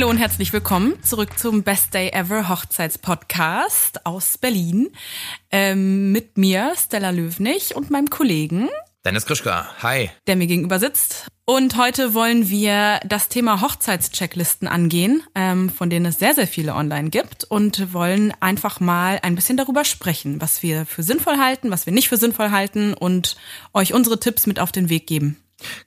[0.00, 4.88] Hallo und herzlich willkommen zurück zum Best Day Ever Hochzeitspodcast aus Berlin.
[5.50, 8.70] Ähm, mit mir, Stella Löwnig und meinem Kollegen
[9.04, 10.08] Dennis Krischka, hi.
[10.26, 11.26] Der mir gegenüber sitzt.
[11.44, 16.74] Und heute wollen wir das Thema Hochzeitschecklisten angehen, ähm, von denen es sehr, sehr viele
[16.74, 21.70] online gibt und wollen einfach mal ein bisschen darüber sprechen, was wir für sinnvoll halten,
[21.70, 23.36] was wir nicht für sinnvoll halten und
[23.74, 25.36] euch unsere Tipps mit auf den Weg geben.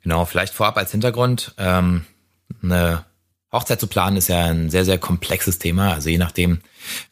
[0.03, 1.55] Genau, vielleicht vorab als Hintergrund.
[1.57, 2.05] Ähm,
[2.61, 3.05] eine
[3.53, 5.93] Hochzeit zu planen ist ja ein sehr, sehr komplexes Thema.
[5.93, 6.59] Also je nachdem,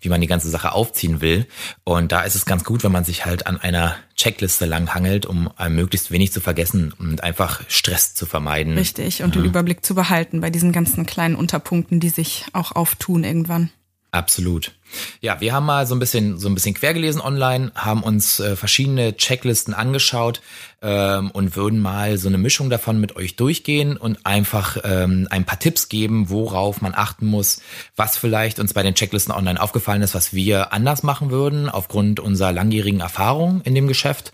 [0.01, 1.45] wie man die ganze Sache aufziehen will.
[1.83, 5.49] Und da ist es ganz gut, wenn man sich halt an einer Checkliste langhangelt, um
[5.69, 8.77] möglichst wenig zu vergessen und einfach Stress zu vermeiden.
[8.77, 9.41] Richtig, und ja.
[9.41, 13.69] den Überblick zu behalten bei diesen ganzen kleinen Unterpunkten, die sich auch auftun irgendwann.
[14.11, 14.73] Absolut.
[15.19, 18.39] Ja, wir haben mal so ein bisschen so ein bisschen quer gelesen online, haben uns
[18.39, 20.41] äh, verschiedene Checklisten angeschaut
[20.81, 25.45] ähm, und würden mal so eine Mischung davon mit euch durchgehen und einfach ähm, ein
[25.45, 27.61] paar Tipps geben, worauf man achten muss,
[27.95, 32.19] was vielleicht uns bei den Checklisten online aufgefallen ist, was wir anders machen würden aufgrund
[32.19, 34.33] unserer langjährigen Erfahrung in dem Geschäft.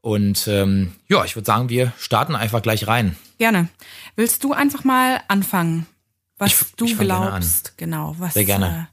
[0.00, 3.16] Und ähm, ja, ich würde sagen, wir starten einfach gleich rein.
[3.38, 3.68] Gerne.
[4.16, 5.86] Willst du einfach mal anfangen?
[6.38, 8.88] Was ich, du ich glaubst, genau, was Sehr gerne.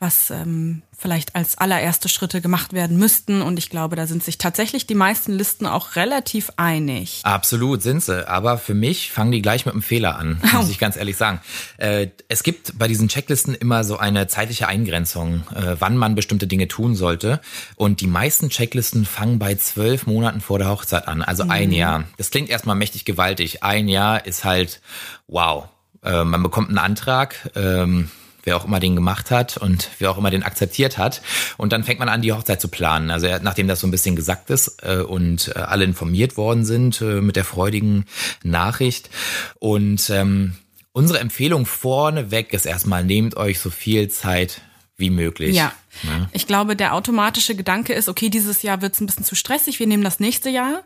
[0.00, 3.42] Was ähm, vielleicht als allererste Schritte gemacht werden müssten.
[3.42, 7.20] Und ich glaube, da sind sich tatsächlich die meisten Listen auch relativ einig.
[7.22, 8.26] Absolut sind sie.
[8.28, 10.70] Aber für mich fangen die gleich mit einem Fehler an, muss oh.
[10.70, 11.40] ich ganz ehrlich sagen.
[11.78, 16.46] Äh, es gibt bei diesen Checklisten immer so eine zeitliche Eingrenzung, äh, wann man bestimmte
[16.46, 17.40] Dinge tun sollte.
[17.76, 21.50] Und die meisten Checklisten fangen bei zwölf Monaten vor der Hochzeit an, also mhm.
[21.50, 22.04] ein Jahr.
[22.16, 23.62] Das klingt erstmal mächtig gewaltig.
[23.62, 24.80] Ein Jahr ist halt
[25.26, 25.68] wow.
[26.02, 27.50] Äh, man bekommt einen Antrag.
[27.54, 28.10] Ähm,
[28.42, 31.22] wer auch immer den gemacht hat und wer auch immer den akzeptiert hat.
[31.56, 33.10] Und dann fängt man an, die Hochzeit zu planen.
[33.10, 37.00] Also nachdem das so ein bisschen gesagt ist äh, und äh, alle informiert worden sind
[37.00, 38.04] äh, mit der freudigen
[38.42, 39.10] Nachricht.
[39.58, 40.54] Und ähm,
[40.92, 44.62] unsere Empfehlung vorneweg ist erstmal, nehmt euch so viel Zeit
[44.96, 45.56] wie möglich.
[45.56, 45.72] Ja.
[46.02, 46.28] ja.
[46.32, 49.78] Ich glaube, der automatische Gedanke ist, okay, dieses Jahr wird es ein bisschen zu stressig,
[49.78, 50.82] wir nehmen das nächste Jahr.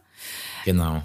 [0.64, 1.02] Genau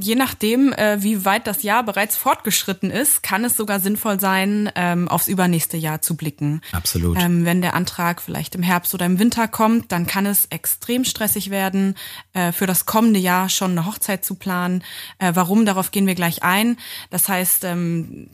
[0.00, 4.70] je nachdem, äh, wie weit das Jahr bereits fortgeschritten ist, kann es sogar sinnvoll sein,
[4.74, 6.60] ähm, aufs übernächste Jahr zu blicken.
[6.72, 7.18] Absolut.
[7.20, 11.04] Ähm, wenn der Antrag vielleicht im Herbst oder im Winter kommt, dann kann es extrem
[11.04, 11.96] stressig werden,
[12.32, 14.84] äh, für das kommende Jahr schon eine Hochzeit zu planen.
[15.18, 15.64] Äh, warum?
[15.64, 16.76] Darauf gehen wir gleich ein.
[17.10, 18.28] Das heißt, ähm,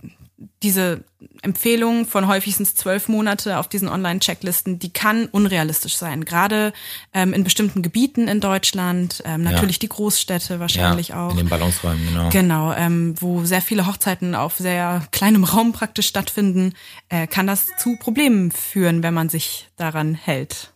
[0.63, 1.03] diese
[1.43, 6.25] Empfehlung von häufigstens zwölf Monate auf diesen Online-Checklisten, die kann unrealistisch sein.
[6.25, 6.73] Gerade
[7.13, 9.81] ähm, in bestimmten Gebieten in Deutschland, ähm, natürlich ja.
[9.81, 11.33] die Großstädte wahrscheinlich ja, auch.
[11.33, 12.29] In den Ballungsräumen, genau.
[12.31, 16.75] Genau, ähm, wo sehr viele Hochzeiten auf sehr kleinem Raum praktisch stattfinden,
[17.09, 20.73] äh, kann das zu Problemen führen, wenn man sich daran hält.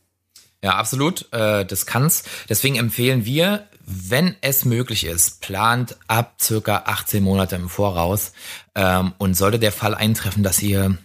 [0.65, 1.33] Ja, absolut.
[1.33, 2.25] Äh, das kann's.
[2.49, 8.33] Deswegen empfehlen wir, wenn es möglich ist, plant ab circa 18 Monate im Voraus.
[8.75, 10.97] Ähm, und sollte der Fall eintreffen, dass ihr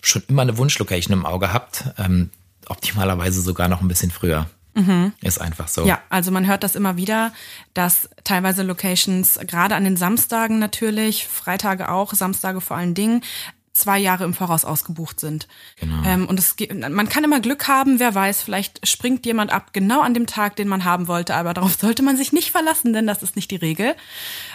[0.00, 2.30] schon immer eine Wunschlocation im Auge habt, ähm,
[2.66, 4.46] optimalerweise sogar noch ein bisschen früher.
[4.76, 5.14] Mhm.
[5.22, 5.86] Ist einfach so.
[5.86, 7.32] Ja, also man hört das immer wieder,
[7.72, 13.22] dass teilweise Locations, gerade an den Samstagen natürlich, Freitage auch, Samstage vor allen Dingen,
[13.76, 15.46] zwei Jahre im Voraus ausgebucht sind.
[15.78, 16.02] Genau.
[16.06, 16.56] Ähm, und es,
[16.90, 20.56] man kann immer Glück haben, wer weiß, vielleicht springt jemand ab genau an dem Tag,
[20.56, 23.50] den man haben wollte, aber darauf sollte man sich nicht verlassen, denn das ist nicht
[23.50, 23.94] die Regel.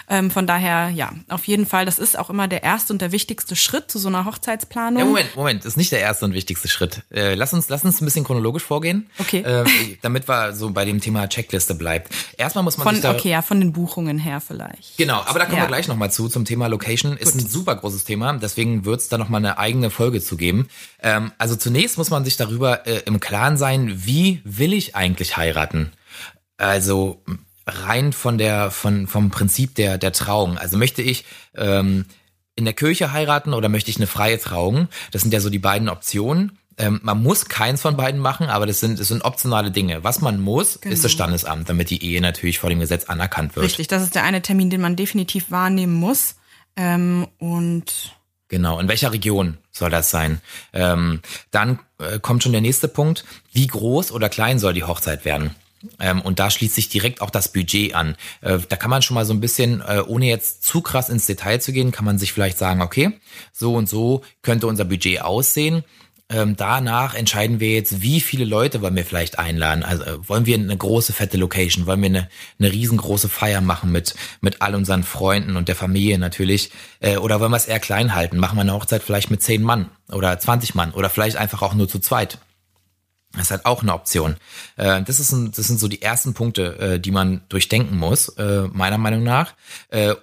[0.08, 3.12] Ähm, von daher, ja, auf jeden Fall, das ist auch immer der erste und der
[3.12, 4.98] wichtigste Schritt zu so einer Hochzeitsplanung.
[4.98, 7.02] Ja, Moment, Moment, das ist nicht der erste und wichtigste Schritt.
[7.10, 9.08] Äh, lass uns, lass uns ein bisschen chronologisch vorgehen.
[9.18, 9.40] Okay.
[9.40, 9.64] Äh,
[10.02, 12.12] damit wir so bei dem Thema Checkliste bleibt.
[12.36, 14.96] Erstmal muss man von, sich da, Okay, ja, von den Buchungen her vielleicht.
[14.96, 15.64] Genau, aber da kommen ja.
[15.64, 17.16] wir gleich nochmal zu, zum Thema Location.
[17.16, 17.42] Ist Gut.
[17.42, 20.68] ein super großes Thema, deswegen wird's da nochmal eine eigene Folge zu geben.
[21.00, 25.36] Ähm, also zunächst muss man sich darüber äh, im Klaren sein, wie will ich eigentlich
[25.36, 25.92] heiraten?
[26.56, 27.22] Also
[27.66, 30.58] rein von der, von, vom Prinzip der, der Trauung.
[30.58, 32.06] Also möchte ich ähm,
[32.56, 34.88] in der Kirche heiraten oder möchte ich eine freie Trauung?
[35.10, 36.58] Das sind ja so die beiden Optionen.
[36.78, 40.04] Ähm, man muss keins von beiden machen, aber das sind, das sind optionale Dinge.
[40.04, 40.92] Was man muss, genau.
[40.92, 41.24] ist das genau.
[41.24, 43.66] Standesamt, damit die Ehe natürlich vor dem Gesetz anerkannt wird.
[43.66, 46.36] Richtig, das ist der eine Termin, den man definitiv wahrnehmen muss.
[46.76, 48.16] Ähm, und
[48.52, 50.42] Genau, in welcher Region soll das sein?
[50.74, 51.22] Ähm,
[51.52, 53.24] dann äh, kommt schon der nächste Punkt.
[53.50, 55.54] Wie groß oder klein soll die Hochzeit werden?
[55.98, 58.14] Ähm, und da schließt sich direkt auch das Budget an.
[58.42, 61.24] Äh, da kann man schon mal so ein bisschen, äh, ohne jetzt zu krass ins
[61.24, 63.18] Detail zu gehen, kann man sich vielleicht sagen, okay,
[63.54, 65.82] so und so könnte unser Budget aussehen
[66.28, 69.82] ähm, danach entscheiden wir jetzt, wie viele Leute wollen wir vielleicht einladen.
[69.82, 72.28] Also äh, wollen wir eine große, fette Location, wollen wir eine,
[72.58, 76.70] eine riesengroße Feier machen mit, mit all unseren Freunden und der Familie natürlich.
[77.00, 78.38] Äh, oder wollen wir es eher klein halten?
[78.38, 81.74] Machen wir eine Hochzeit vielleicht mit zehn Mann oder 20 Mann oder vielleicht einfach auch
[81.74, 82.38] nur zu zweit.
[83.32, 84.36] Das ist halt auch eine Option.
[84.76, 88.28] Äh, das, ist ein, das sind so die ersten Punkte, äh, die man durchdenken muss,
[88.30, 89.54] äh, meiner Meinung nach,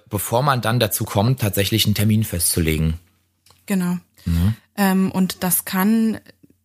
[0.08, 2.94] bevor man dann dazu kommt, tatsächlich einen Termin festzulegen.
[3.66, 3.98] Genau.
[4.24, 4.54] Mhm.
[4.76, 6.20] Ähm, und das kann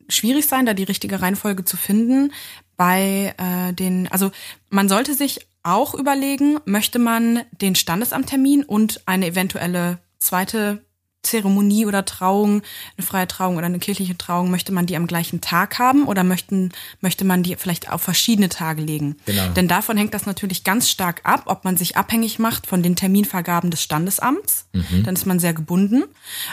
[0.07, 2.31] schwierig sein, da die richtige Reihenfolge zu finden.
[2.77, 4.31] Bei äh, den, also
[4.69, 10.85] man sollte sich auch überlegen, möchte man den Standesamttermin und eine eventuelle zweite
[11.25, 12.62] Zeremonie oder Trauung,
[12.98, 16.24] eine freie Trauung oder eine kirchliche Trauung, möchte man die am gleichen Tag haben oder
[16.24, 19.18] möchten, möchte man die vielleicht auf verschiedene Tage legen?
[19.25, 19.48] Genau.
[19.50, 22.95] Denn davon hängt das natürlich ganz stark ab, ob man sich abhängig macht von den
[22.95, 24.68] Terminvergaben des Standesamts.
[24.74, 25.04] Mhm.
[25.04, 26.04] Dann ist man sehr gebunden.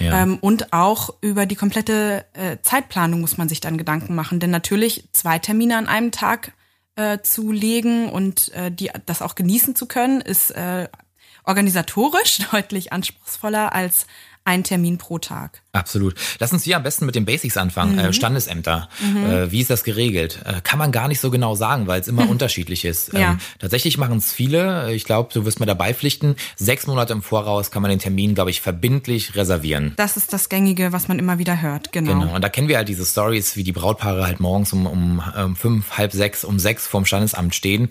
[0.00, 0.22] Ja.
[0.22, 4.40] Ähm, und auch über die komplette äh, Zeitplanung muss man sich dann Gedanken machen.
[4.40, 6.52] Denn natürlich zwei Termine an einem Tag
[6.96, 10.88] äh, zu legen und äh, die, das auch genießen zu können, ist äh,
[11.44, 14.06] organisatorisch deutlich anspruchsvoller als
[14.44, 15.62] ein Termin pro Tag.
[15.72, 16.14] Absolut.
[16.38, 17.92] Lass uns hier am besten mit den Basics anfangen.
[17.92, 17.98] Mhm.
[17.98, 18.88] Äh, Standesämter.
[19.00, 19.24] Mhm.
[19.24, 20.40] Äh, wie ist das geregelt?
[20.44, 22.30] Äh, kann man gar nicht so genau sagen, weil es immer mhm.
[22.32, 23.12] unterschiedlich ist.
[23.12, 23.32] Ja.
[23.32, 24.92] Ähm, tatsächlich machen es viele.
[24.92, 26.36] Ich glaube, du wirst mir dabei pflichten.
[26.56, 29.92] Sechs Monate im Voraus kann man den Termin, glaube ich, verbindlich reservieren.
[29.96, 31.92] Das ist das Gängige, was man immer wieder hört.
[31.92, 32.18] Genau.
[32.18, 32.34] Genau.
[32.34, 35.56] Und da kennen wir halt diese Stories, wie die Brautpaare halt morgens um, um, um
[35.56, 37.90] fünf, halb sechs, um sechs vorm Standesamt stehen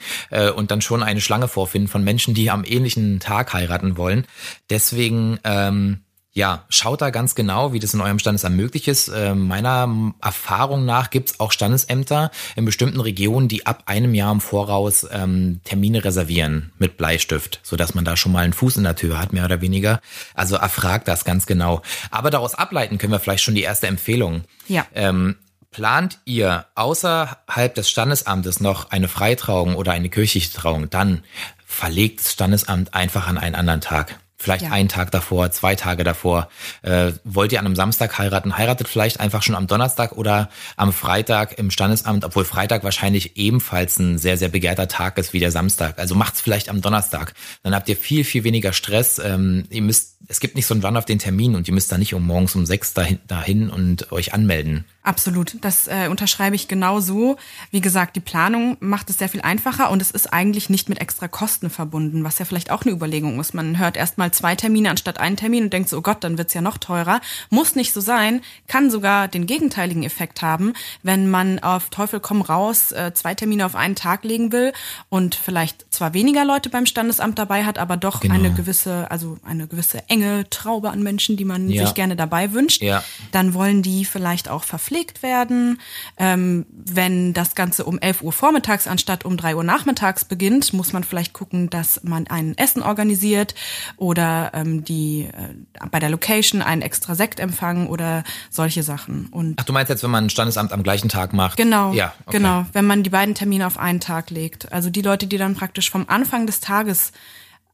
[0.56, 4.26] und dann schon eine Schlange vorfinden von Menschen, die am ähnlichen Tag heiraten wollen.
[4.70, 6.02] Deswegen ähm,
[6.34, 9.10] ja, schaut da ganz genau, wie das in eurem Standesamt möglich ist.
[9.10, 14.40] Äh, meiner Erfahrung nach gibt's auch Standesämter in bestimmten Regionen, die ab einem Jahr im
[14.40, 18.96] Voraus ähm, Termine reservieren mit Bleistift, sodass man da schon mal einen Fuß in der
[18.96, 20.00] Tür hat, mehr oder weniger.
[20.34, 21.82] Also erfragt das ganz genau.
[22.12, 24.44] Aber daraus ableiten können wir vielleicht schon die erste Empfehlung.
[24.68, 24.88] Ja.
[24.94, 25.36] Ähm,
[25.72, 31.24] Plant ihr außerhalb des Standesamtes noch eine Freitrauung oder eine kirchliche Trauung, dann
[31.66, 34.20] verlegt das Standesamt einfach an einen anderen Tag.
[34.42, 34.72] Vielleicht ja.
[34.72, 36.50] einen Tag davor, zwei Tage davor.
[36.82, 38.58] Äh, wollt ihr an einem Samstag heiraten?
[38.58, 44.00] Heiratet vielleicht einfach schon am Donnerstag oder am Freitag im Standesamt, obwohl Freitag wahrscheinlich ebenfalls
[44.00, 46.00] ein sehr, sehr begehrter Tag ist wie der Samstag.
[46.00, 47.34] Also macht's vielleicht am Donnerstag.
[47.64, 49.20] Dann habt ihr viel, viel weniger Stress.
[49.20, 51.92] Ähm, ihr müsst, es gibt nicht so einen Run auf den Termin und ihr müsst
[51.92, 54.86] da nicht um morgens um sechs dahin, dahin und euch anmelden.
[55.04, 57.38] Absolut, das äh, unterschreibe ich genau so.
[57.72, 61.02] Wie gesagt, die Planung macht es sehr viel einfacher und es ist eigentlich nicht mit
[61.02, 63.56] extra Kosten verbunden, was ja vielleicht auch eine Überlegung ist.
[63.56, 66.54] Man hört erstmal zwei Termine anstatt einen Termin und denkt so, oh Gott, dann wird's
[66.54, 67.22] ja noch teurer.
[67.50, 70.74] Muss nicht so sein, kann sogar den gegenteiligen Effekt haben,
[71.04, 74.74] wenn man auf Teufel komm raus äh, zwei Termine auf einen Tag legen will
[75.10, 78.36] und vielleicht zwar weniger Leute beim Standesamt dabei hat, aber doch genau.
[78.36, 81.86] eine gewisse, also eine gewisse enge Traube an Menschen, die man ja.
[81.86, 83.04] sich gerne dabei wünscht, ja.
[83.32, 85.80] dann wollen die vielleicht auch gepflegt werden.
[86.18, 90.94] Ähm, wenn das Ganze um 11 Uhr vormittags anstatt um 3 Uhr nachmittags beginnt, muss
[90.94, 93.56] man vielleicht gucken, dass man ein Essen organisiert
[93.98, 99.28] oder ähm, die äh, bei der Location einen extra Sektempfang oder solche Sachen.
[99.28, 101.58] Und Ach, du meinst jetzt, wenn man ein Standesamt am gleichen Tag macht?
[101.58, 101.94] Genau.
[101.94, 102.38] Ja, okay.
[102.38, 102.66] genau.
[102.74, 104.72] Wenn man die beiden Termine auf einen Tag legt.
[104.72, 107.12] Also die Leute, die dann praktisch vom Anfang des Tages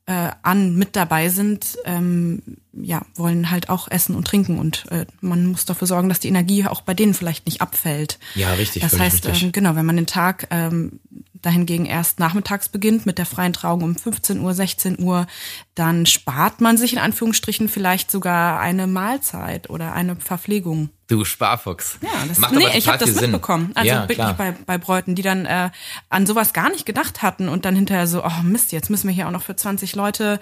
[0.08, 2.42] äh, an mit dabei sind, ähm,
[2.72, 6.30] ja, wollen halt auch essen und trinken und äh, man muss dafür sorgen, dass die
[6.30, 8.18] Energie auch bei denen vielleicht nicht abfällt.
[8.34, 8.82] Ja, richtig.
[8.84, 9.44] Das heißt, richtig.
[9.44, 11.02] Ähm, genau, wenn man den Tag ähm,
[11.42, 15.28] dahingegen erst nachmittags beginnt mit der freien Trauung um 15 Uhr, 16 Uhr,
[15.76, 20.90] dann spart man sich in Anführungsstrichen vielleicht sogar eine Mahlzeit oder eine Verpflegung.
[21.08, 21.98] Du Sparfuchs.
[22.02, 23.72] Ja, das Macht nee, aber ich habe das mitbekommen.
[23.76, 25.70] Also ja, wirklich bei, bei Bräuten, die dann äh,
[26.10, 29.16] an sowas gar nicht gedacht hatten und dann hinterher so, oh Mist, jetzt müssen wir
[29.16, 30.42] hier auch noch für 20 Leute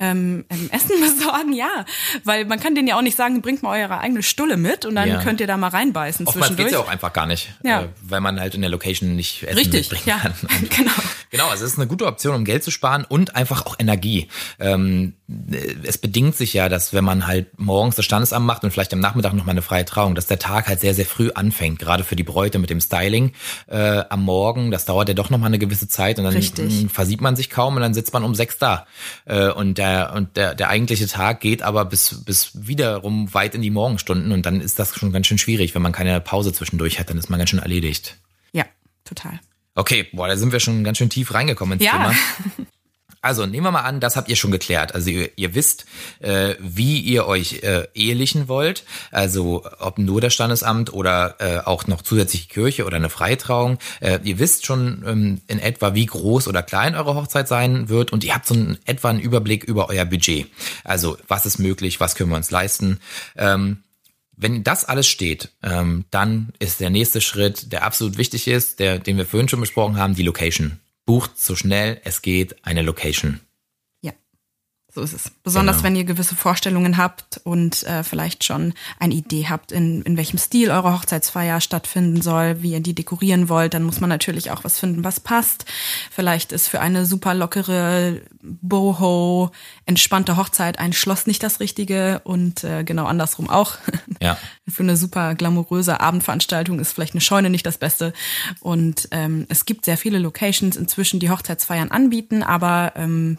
[0.00, 1.52] ähm, Essen besorgen.
[1.52, 1.84] Ja,
[2.24, 4.96] weil man kann denen ja auch nicht sagen, bringt mal eure eigene Stulle mit und
[4.96, 5.22] dann ja.
[5.22, 6.72] könnt ihr da mal reinbeißen Oftmals zwischendurch.
[6.72, 7.82] geht's ja auch einfach gar nicht, ja.
[7.82, 10.18] äh, weil man halt in der Location nicht Essen Richtig, mitbringen ja.
[10.18, 10.34] kann.
[10.76, 10.92] genau.
[11.30, 14.26] Genau, also es ist eine gute Option, um Geld zu sparen und einfach auch Energie.
[14.58, 15.14] Ähm,
[15.84, 18.98] es bedingt sich ja, dass wenn man halt morgens das Standesamt macht und vielleicht am
[18.98, 22.02] Nachmittag noch mal eine freie Trauung, dass der Tag halt sehr, sehr früh anfängt, gerade
[22.02, 23.32] für die Bräute mit dem Styling
[23.68, 24.72] äh, am Morgen.
[24.72, 26.86] Das dauert ja doch noch mal eine gewisse Zeit und dann Richtig.
[26.92, 28.86] versieht man sich kaum und dann sitzt man um sechs da.
[29.24, 33.62] Äh, und der und der, der eigentliche Tag geht aber bis, bis wiederum weit in
[33.62, 35.76] die Morgenstunden und dann ist das schon ganz schön schwierig.
[35.76, 38.16] Wenn man keine Pause zwischendurch hat, dann ist man ganz schön erledigt.
[38.52, 38.64] Ja,
[39.04, 39.38] total.
[39.80, 41.92] Okay, boah, da sind wir schon ganz schön tief reingekommen ins ja.
[41.92, 42.14] Thema.
[43.22, 44.94] Also nehmen wir mal an, das habt ihr schon geklärt.
[44.94, 45.84] Also ihr, ihr wisst,
[46.20, 48.84] äh, wie ihr euch äh, ehelichen wollt.
[49.10, 53.78] Also ob nur das Standesamt oder äh, auch noch zusätzlich Kirche oder eine Freitrauung.
[54.00, 58.10] Äh, ihr wisst schon ähm, in etwa, wie groß oder klein eure Hochzeit sein wird
[58.10, 60.46] und ihr habt so einen, etwa einen Überblick über euer Budget.
[60.84, 63.00] Also was ist möglich, was können wir uns leisten.
[63.36, 63.82] Ähm,
[64.40, 68.98] wenn das alles steht, ähm, dann ist der nächste Schritt, der absolut wichtig ist, der,
[68.98, 70.80] den wir vorhin schon besprochen haben, die Location.
[71.04, 73.40] Bucht so schnell es geht eine Location.
[74.92, 75.30] So ist es.
[75.44, 75.86] Besonders genau.
[75.86, 80.38] wenn ihr gewisse Vorstellungen habt und äh, vielleicht schon eine Idee habt, in, in welchem
[80.38, 84.64] Stil eure Hochzeitsfeier stattfinden soll, wie ihr die dekorieren wollt, dann muss man natürlich auch
[84.64, 85.64] was finden, was passt.
[86.10, 89.52] Vielleicht ist für eine super lockere, boho,
[89.86, 93.78] entspannte Hochzeit ein Schloss nicht das Richtige und äh, genau andersrum auch.
[94.22, 94.36] Ja.
[94.68, 98.12] für eine super glamouröse Abendveranstaltung ist vielleicht eine Scheune nicht das Beste.
[98.60, 103.38] Und ähm, es gibt sehr viele Locations inzwischen, die Hochzeitsfeiern anbieten, aber ähm,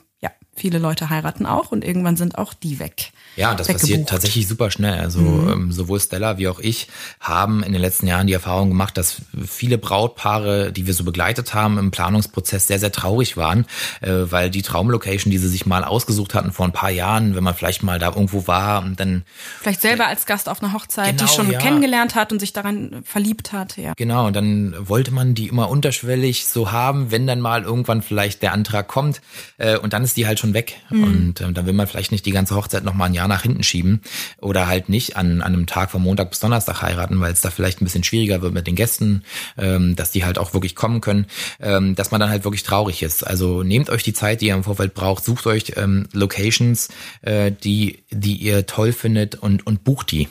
[0.54, 3.12] viele Leute heiraten auch und irgendwann sind auch die weg.
[3.38, 5.00] Ja, das passiert tatsächlich super schnell.
[5.00, 5.50] Also mhm.
[5.50, 6.90] ähm, sowohl Stella wie auch ich
[7.22, 11.54] haben in den letzten Jahren die Erfahrung gemacht, dass viele Brautpaare, die wir so begleitet
[11.54, 13.66] haben im Planungsprozess, sehr, sehr traurig waren,
[14.02, 17.44] äh, weil die Traumlocation, die sie sich mal ausgesucht hatten vor ein paar Jahren, wenn
[17.44, 19.24] man vielleicht mal da irgendwo war und dann
[19.62, 21.60] vielleicht selber als Gast auf einer Hochzeit, genau, die schon ja.
[21.60, 23.94] kennengelernt hat und sich daran verliebt hat, ja.
[23.96, 28.42] Genau, und dann wollte man die immer unterschwellig so haben, wenn dann mal irgendwann vielleicht
[28.42, 29.22] der Antrag kommt
[29.58, 31.04] äh, und dann ist die halt schon weg mhm.
[31.04, 33.44] und äh, dann will man vielleicht nicht die ganze Hochzeit noch mal ein Jahr nach
[33.44, 34.02] hinten schieben
[34.40, 37.50] oder halt nicht an, an einem Tag von Montag bis Donnerstag heiraten, weil es da
[37.50, 39.24] vielleicht ein bisschen schwieriger wird mit den Gästen,
[39.58, 41.28] ähm, dass die halt auch wirklich kommen können,
[41.60, 43.24] ähm, dass man dann halt wirklich traurig ist.
[43.26, 46.90] Also nehmt euch die Zeit, die ihr im Vorfeld braucht, sucht euch ähm, Locations,
[47.22, 50.28] äh, die, die ihr toll findet und, und bucht die.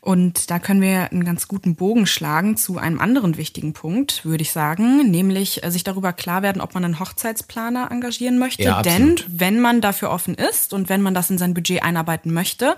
[0.00, 4.42] Und da können wir einen ganz guten Bogen schlagen zu einem anderen wichtigen Punkt, würde
[4.42, 8.62] ich sagen, nämlich äh, sich darüber klar werden, ob man einen Hochzeitsplaner engagieren möchte.
[8.62, 12.32] Ja, Denn wenn man dafür offen ist und wenn man das in sein Budget einarbeiten
[12.32, 12.76] möchte,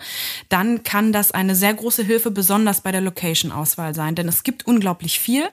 [0.48, 4.14] dann kann das eine sehr große Hilfe, besonders bei der Location-Auswahl sein.
[4.14, 5.44] Denn es gibt unglaublich viel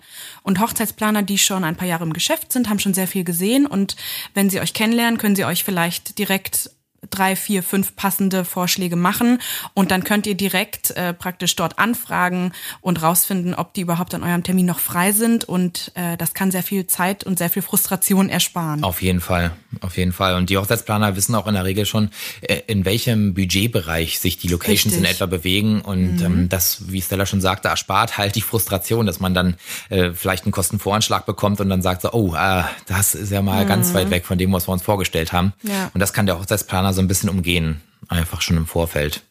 [0.43, 3.65] und Hochzeitsplaner, die schon ein paar Jahre im Geschäft sind, haben schon sehr viel gesehen
[3.65, 3.95] und
[4.33, 6.69] wenn sie euch kennenlernen, können sie euch vielleicht direkt
[7.09, 9.39] drei, vier, fünf passende Vorschläge machen
[9.73, 14.23] und dann könnt ihr direkt äh, praktisch dort anfragen und rausfinden, ob die überhaupt an
[14.23, 17.61] eurem Termin noch frei sind und äh, das kann sehr viel Zeit und sehr viel
[17.61, 18.83] Frustration ersparen.
[18.83, 20.35] Auf jeden Fall, auf jeden Fall.
[20.35, 22.09] Und die Hochzeitsplaner wissen auch in der Regel schon,
[22.41, 24.99] äh, in welchem Budgetbereich sich die Locations Richtig.
[24.99, 26.25] in etwa bewegen und mhm.
[26.25, 29.55] ähm, das, wie Stella schon sagte, erspart halt die Frustration, dass man dann
[29.89, 33.63] äh, vielleicht einen Kostenvoranschlag bekommt und dann sagt so, oh, äh, das ist ja mal
[33.63, 33.67] mhm.
[33.67, 35.53] ganz weit weg von dem, was wir uns vorgestellt haben.
[35.63, 35.91] Ja.
[35.93, 39.23] Und das kann der Hochzeitsplaner so ein bisschen umgehen, einfach schon im Vorfeld,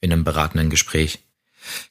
[0.00, 1.20] in einem beratenden Gespräch.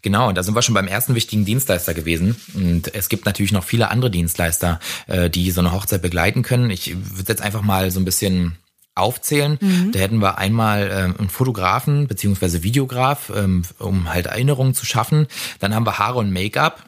[0.02, 2.36] Genau, da sind wir schon beim ersten wichtigen Dienstleister gewesen.
[2.54, 6.70] Und es gibt natürlich noch viele andere Dienstleister, äh, die so eine Hochzeit begleiten können.
[6.70, 8.58] Ich würde jetzt einfach mal so ein bisschen
[8.96, 9.58] aufzählen.
[9.62, 9.92] Mhm.
[9.92, 15.28] Da hätten wir einmal ähm, einen Fotografen beziehungsweise Videograf, ähm, um halt Erinnerungen zu schaffen.
[15.60, 16.84] Dann haben wir Haare und Make-up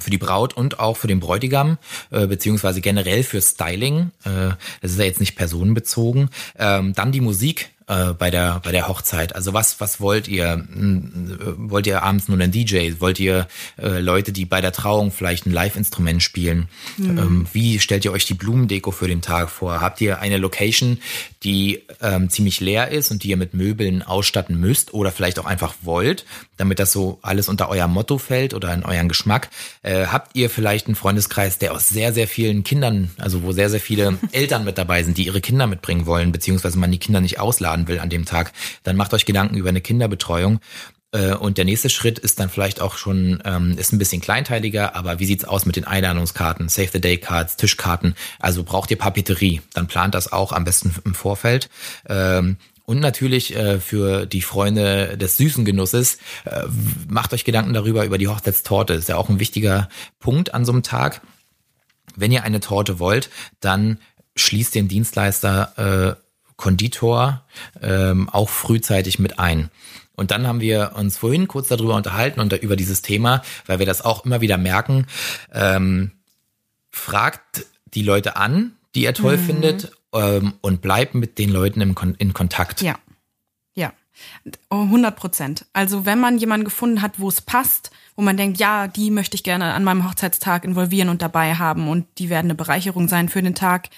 [0.00, 1.78] für die Braut und auch für den Bräutigam,
[2.10, 4.10] äh, beziehungsweise generell für Styling.
[4.24, 6.30] Äh, das ist ja jetzt nicht personenbezogen.
[6.58, 9.34] Ähm, dann die Musik, äh, bei der bei der Hochzeit?
[9.34, 10.52] Also was was wollt ihr?
[10.52, 12.92] Hm, wollt ihr abends nur einen DJ?
[12.98, 16.68] Wollt ihr äh, Leute, die bei der Trauung vielleicht ein Live-Instrument spielen?
[16.96, 17.18] Mhm.
[17.18, 19.80] Ähm, wie stellt ihr euch die Blumendeko für den Tag vor?
[19.80, 20.98] Habt ihr eine Location,
[21.42, 25.46] die ähm, ziemlich leer ist und die ihr mit Möbeln ausstatten müsst oder vielleicht auch
[25.46, 26.24] einfach wollt,
[26.56, 29.50] damit das so alles unter euer Motto fällt oder in euren Geschmack?
[29.82, 33.68] Äh, habt ihr vielleicht einen Freundeskreis, der aus sehr sehr vielen Kindern, also wo sehr
[33.68, 37.20] sehr viele Eltern mit dabei sind, die ihre Kinder mitbringen wollen, beziehungsweise man die Kinder
[37.20, 37.73] nicht ausladen?
[37.74, 38.52] Einladen will an dem Tag,
[38.82, 40.60] dann macht euch Gedanken über eine Kinderbetreuung.
[41.12, 44.96] Äh, und der nächste Schritt ist dann vielleicht auch schon, ähm, ist ein bisschen kleinteiliger,
[44.96, 48.14] aber wie sieht's aus mit den Einladungskarten, Save the Day Cards, Tischkarten?
[48.38, 51.68] Also braucht ihr Papeterie, dann plant das auch am besten im Vorfeld.
[52.08, 56.64] Ähm, und natürlich äh, für die Freunde des süßen Genusses, äh,
[57.08, 58.92] macht euch Gedanken darüber, über die Hochzeitstorte.
[58.92, 59.88] ist ja auch ein wichtiger
[60.20, 61.22] Punkt an so einem Tag.
[62.14, 63.98] Wenn ihr eine Torte wollt, dann
[64.36, 66.23] schließt den Dienstleister äh,
[66.56, 67.44] Konditor
[67.82, 69.70] ähm, auch frühzeitig mit ein.
[70.16, 73.86] Und dann haben wir uns vorhin kurz darüber unterhalten und über dieses Thema, weil wir
[73.86, 75.06] das auch immer wieder merken.
[75.52, 76.12] Ähm,
[76.90, 79.42] fragt die Leute an, die er toll mhm.
[79.42, 82.80] findet, ähm, und bleibt mit den Leuten im Kon in Kontakt.
[82.80, 82.94] Ja.
[83.74, 83.92] Ja.
[84.70, 85.66] 100 Prozent.
[85.72, 89.34] Also wenn man jemanden gefunden hat, wo es passt, wo man denkt, ja, die möchte
[89.34, 93.28] ich gerne an meinem Hochzeitstag involvieren und dabei haben und die werden eine Bereicherung sein
[93.28, 93.90] für den Tag,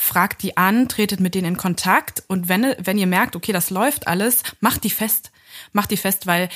[0.00, 3.70] fragt die an, tretet mit denen in Kontakt und wenn, wenn ihr merkt, okay, das
[3.70, 5.30] läuft alles, macht die fest.
[5.72, 6.48] Macht die fest, weil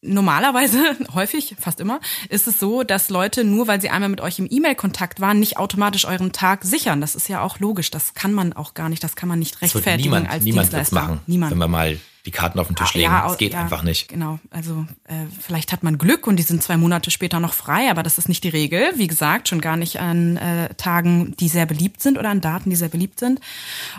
[0.00, 4.38] normalerweise, häufig, fast immer, ist es so, dass Leute nur, weil sie einmal mit euch
[4.38, 7.00] im E-Mail-Kontakt waren, nicht automatisch euren Tag sichern.
[7.00, 7.90] Das ist ja auch logisch.
[7.90, 9.04] Das kann man auch gar nicht.
[9.04, 10.94] Das kann man nicht rechtfertigen niemand, als niemand Dienstleister.
[10.94, 11.52] Machen, niemand.
[11.52, 13.12] Wenn wir mal die Karten auf den Tisch ah, legen.
[13.12, 14.08] Ja, das geht ja, einfach nicht.
[14.08, 14.40] Genau.
[14.50, 18.02] Also äh, vielleicht hat man Glück und die sind zwei Monate später noch frei, aber
[18.02, 18.90] das ist nicht die Regel.
[18.96, 22.68] Wie gesagt, schon gar nicht an äh, Tagen, die sehr beliebt sind oder an Daten,
[22.68, 23.40] die sehr beliebt sind.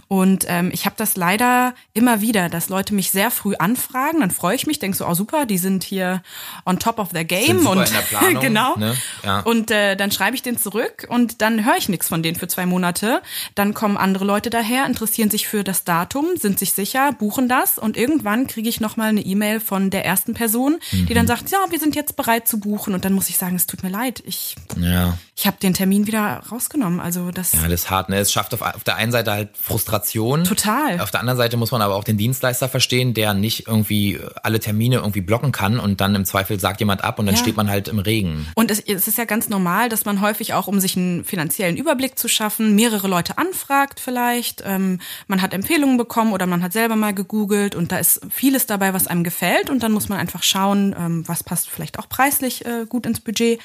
[0.09, 4.19] Und ähm, ich habe das leider immer wieder, dass Leute mich sehr früh anfragen.
[4.19, 6.21] Dann freue ich mich, denke so, oh super, die sind hier
[6.65, 8.75] on top of their game und Planung, genau.
[8.75, 8.95] Ne?
[9.23, 9.39] Ja.
[9.39, 12.47] Und äh, dann schreibe ich den zurück und dann höre ich nichts von denen für
[12.47, 13.21] zwei Monate.
[13.55, 17.77] Dann kommen andere Leute daher, interessieren sich für das Datum, sind sich sicher, buchen das
[17.77, 21.27] und irgendwann kriege ich nochmal eine E-Mail von der ersten Person, die dann mhm.
[21.27, 23.83] sagt, ja, wir sind jetzt bereit zu buchen und dann muss ich sagen, es tut
[23.83, 25.17] mir leid, ich, ja.
[25.35, 26.99] ich habe den Termin wieder rausgenommen.
[26.99, 27.53] Also das.
[27.53, 28.09] Ja, das ist hart.
[28.09, 28.17] Ne?
[28.17, 30.45] Es schafft auf, auf der einen Seite halt Frustration.
[30.45, 30.99] Total.
[30.99, 34.59] Auf der anderen Seite muss man aber auch den Dienstleister verstehen, der nicht irgendwie alle
[34.59, 37.41] Termine irgendwie blocken kann und dann im Zweifel sagt jemand ab und dann ja.
[37.41, 38.47] steht man halt im Regen.
[38.55, 41.77] Und es, es ist ja ganz normal, dass man häufig auch, um sich einen finanziellen
[41.77, 44.63] Überblick zu schaffen, mehrere Leute anfragt vielleicht.
[44.65, 48.65] Ähm, man hat Empfehlungen bekommen oder man hat selber mal gegoogelt und da ist vieles
[48.65, 49.69] dabei, was einem gefällt.
[49.69, 53.19] Und dann muss man einfach schauen, ähm, was passt vielleicht auch preislich äh, gut ins
[53.19, 53.59] Budget.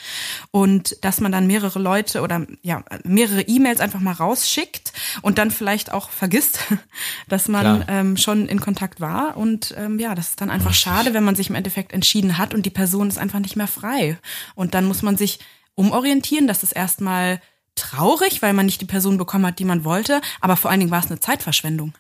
[0.51, 5.51] Und dass man dann mehrere Leute oder ja mehrere E-Mails einfach mal rausschickt und dann
[5.51, 6.59] vielleicht auch vergisst,
[7.29, 9.37] dass man ähm, schon in Kontakt war.
[9.37, 12.55] Und ähm, ja, das ist dann einfach schade, wenn man sich im Endeffekt entschieden hat
[12.55, 14.19] und die Person ist einfach nicht mehr frei.
[14.55, 15.41] Und dann muss man sich
[15.75, 17.41] umorientieren, das ist erstmal
[17.75, 20.91] traurig, weil man nicht die Person bekommen hat, die man wollte, aber vor allen Dingen
[20.93, 21.95] war es eine Zeitverschwendung.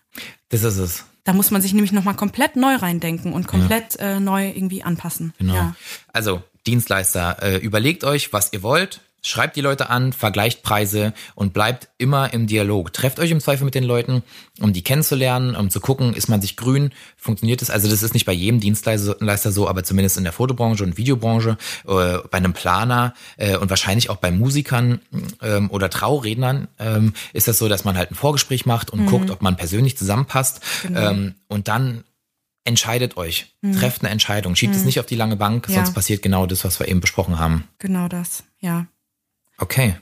[0.50, 1.04] Das ist es.
[1.24, 4.16] Da muss man sich nämlich nochmal komplett neu reindenken und komplett ja.
[4.16, 5.32] äh, neu irgendwie anpassen.
[5.38, 5.54] Genau.
[5.54, 5.76] Ja.
[6.12, 11.52] Also Dienstleister, äh, überlegt euch, was ihr wollt, Schreibt die Leute an, vergleicht Preise und
[11.52, 12.92] bleibt immer im Dialog.
[12.92, 14.24] Trefft euch im Zweifel mit den Leuten,
[14.60, 17.70] um die kennenzulernen, um zu gucken, ist man sich grün, funktioniert es?
[17.70, 21.56] Also das ist nicht bei jedem Dienstleister so, aber zumindest in der Fotobranche und Videobranche,
[21.86, 25.00] äh, bei einem Planer äh, und wahrscheinlich auch bei Musikern
[25.40, 29.06] ähm, oder Traurednern ähm, ist das so, dass man halt ein Vorgespräch macht und mhm.
[29.06, 31.10] guckt, ob man persönlich zusammenpasst genau.
[31.10, 32.02] ähm, und dann
[32.64, 33.76] entscheidet euch, mhm.
[33.76, 34.80] trefft eine Entscheidung, schiebt mhm.
[34.80, 35.76] es nicht auf die lange Bank, ja.
[35.76, 37.68] sonst passiert genau das, was wir eben besprochen haben.
[37.78, 38.86] Genau das, ja.
[39.62, 39.94] Okay.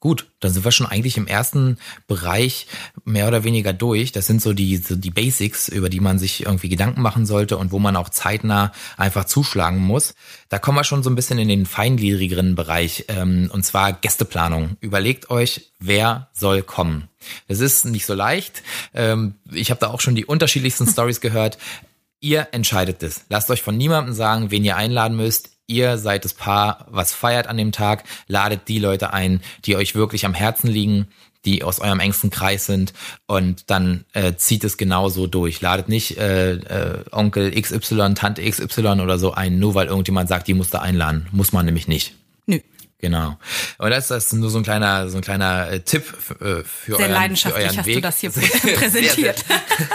[0.00, 2.66] Gut, dann sind wir schon eigentlich im ersten Bereich
[3.04, 4.10] mehr oder weniger durch.
[4.10, 7.58] Das sind so die, so die Basics, über die man sich irgendwie Gedanken machen sollte
[7.58, 10.14] und wo man auch zeitnah einfach zuschlagen muss.
[10.48, 14.78] Da kommen wir schon so ein bisschen in den feingliedrigeren Bereich, ähm, und zwar Gästeplanung.
[14.80, 17.08] Überlegt euch, wer soll kommen.
[17.48, 18.62] Das ist nicht so leicht.
[18.94, 21.58] Ähm, ich habe da auch schon die unterschiedlichsten Stories gehört.
[22.20, 23.26] Ihr entscheidet es.
[23.28, 27.46] Lasst euch von niemandem sagen, wen ihr einladen müsst ihr seid das Paar, was feiert
[27.46, 31.08] an dem Tag, ladet die Leute ein, die euch wirklich am Herzen liegen,
[31.44, 32.92] die aus eurem engsten Kreis sind
[33.26, 35.60] und dann äh, zieht es genauso durch.
[35.60, 40.48] Ladet nicht äh, äh, Onkel XY, Tante XY oder so ein, nur weil irgendjemand sagt,
[40.48, 41.26] die muss da einladen.
[41.32, 42.14] Muss man nämlich nicht.
[42.46, 42.60] Nö.
[42.98, 43.36] Genau.
[43.76, 46.04] Und das, das ist nur so ein kleiner, so ein kleiner äh, Tipp
[46.40, 47.94] äh, für, sehr euren, leidenschaftlich für euren hast Weg.
[47.96, 49.44] du das hier präsentiert.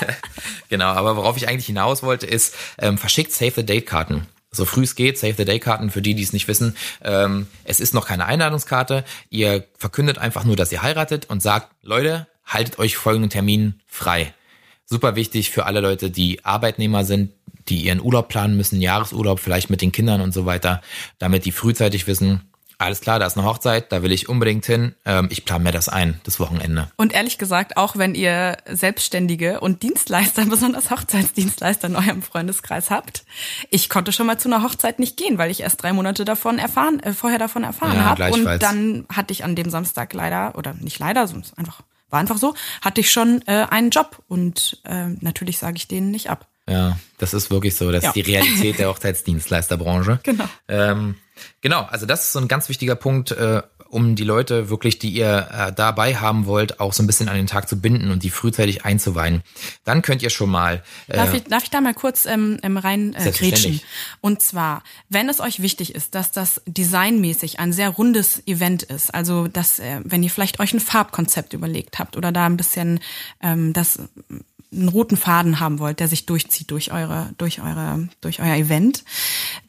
[0.69, 4.65] genau, aber worauf ich eigentlich hinaus wollte, ist, ähm, verschickt Save the Date Karten so
[4.65, 6.75] früh es geht, Save the Day Karten für die, die es nicht wissen.
[7.03, 9.03] Ähm, es ist noch keine Einladungskarte.
[9.29, 14.33] Ihr verkündet einfach nur, dass ihr heiratet und sagt, Leute, haltet euch folgenden Termin frei.
[14.85, 17.31] Super wichtig für alle Leute, die Arbeitnehmer sind,
[17.67, 20.81] die ihren Urlaub planen müssen, Jahresurlaub vielleicht mit den Kindern und so weiter,
[21.19, 22.49] damit die frühzeitig wissen,
[22.79, 24.95] alles klar, da ist eine Hochzeit, da will ich unbedingt hin.
[25.03, 26.89] Ähm, ich plane mir das ein, das Wochenende.
[26.95, 33.25] Und ehrlich gesagt, auch wenn ihr Selbstständige und Dienstleister, besonders Hochzeitsdienstleister in eurem Freundeskreis habt,
[33.69, 36.57] ich konnte schon mal zu einer Hochzeit nicht gehen, weil ich erst drei Monate davon
[36.57, 38.31] erfahren, äh, vorher davon erfahren ja, habe.
[38.31, 42.37] Und dann hatte ich an dem Samstag leider, oder nicht leider, sondern einfach, war einfach
[42.37, 44.23] so, hatte ich schon äh, einen Job.
[44.29, 46.47] Und äh, natürlich sage ich denen nicht ab.
[46.69, 47.91] Ja, das ist wirklich so.
[47.91, 48.09] Das ja.
[48.09, 50.19] ist die Realität der Hochzeitsdienstleisterbranche.
[50.29, 50.45] Genau.
[50.67, 51.15] Ähm,
[51.61, 55.09] genau, also das ist so ein ganz wichtiger Punkt, äh, um die Leute wirklich, die
[55.09, 58.23] ihr äh, dabei haben wollt, auch so ein bisschen an den Tag zu binden und
[58.23, 59.41] die frühzeitig einzuweihen.
[59.83, 60.83] Dann könnt ihr schon mal.
[61.07, 63.81] Äh, darf, ich, darf ich da mal kurz ähm, rein äh, grätschen?
[64.21, 69.13] Und zwar, wenn es euch wichtig ist, dass das designmäßig ein sehr rundes Event ist,
[69.13, 72.99] also dass, äh, wenn ihr vielleicht euch ein Farbkonzept überlegt habt oder da ein bisschen
[73.41, 73.99] ähm, das
[74.71, 79.03] einen roten Faden haben wollt, der sich durchzieht durch eure, durch eure, durch euer Event,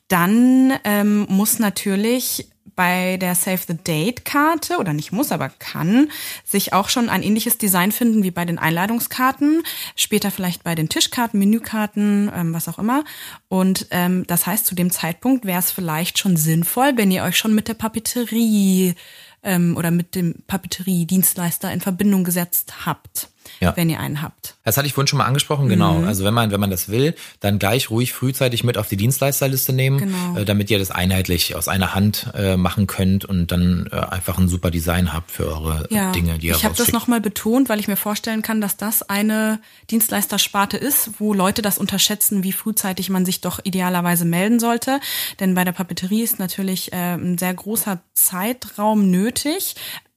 [0.08, 2.48] dann ähm, muss natürlich
[2.80, 6.10] bei der Save the Date Karte oder nicht muss, aber kann
[6.44, 9.62] sich auch schon ein ähnliches Design finden wie bei den Einladungskarten,
[9.96, 13.04] später vielleicht bei den Tischkarten, Menükarten, ähm, was auch immer.
[13.48, 17.36] Und ähm, das heißt, zu dem Zeitpunkt wäre es vielleicht schon sinnvoll, wenn ihr euch
[17.36, 18.94] schon mit der Papeterie
[19.42, 23.28] ähm, oder mit dem Papeterie-Dienstleister in Verbindung gesetzt habt.
[23.60, 23.76] Ja.
[23.76, 24.56] wenn ihr einen habt.
[24.64, 25.94] Das hatte ich vorhin schon mal angesprochen, genau.
[25.94, 26.06] Mhm.
[26.06, 29.72] Also wenn man, wenn man das will, dann gleich ruhig frühzeitig mit auf die Dienstleisterliste
[29.72, 30.36] nehmen, genau.
[30.36, 34.38] äh, damit ihr das einheitlich aus einer Hand äh, machen könnt und dann äh, einfach
[34.38, 36.12] ein super Design habt für eure ja.
[36.12, 39.02] Dinge, die ihr Ich habe das nochmal betont, weil ich mir vorstellen kann, dass das
[39.02, 39.60] eine
[39.90, 45.00] Dienstleistersparte ist, wo Leute das unterschätzen, wie frühzeitig man sich doch idealerweise melden sollte.
[45.40, 49.74] Denn bei der Papeterie ist natürlich äh, ein sehr großer Zeitraum nötig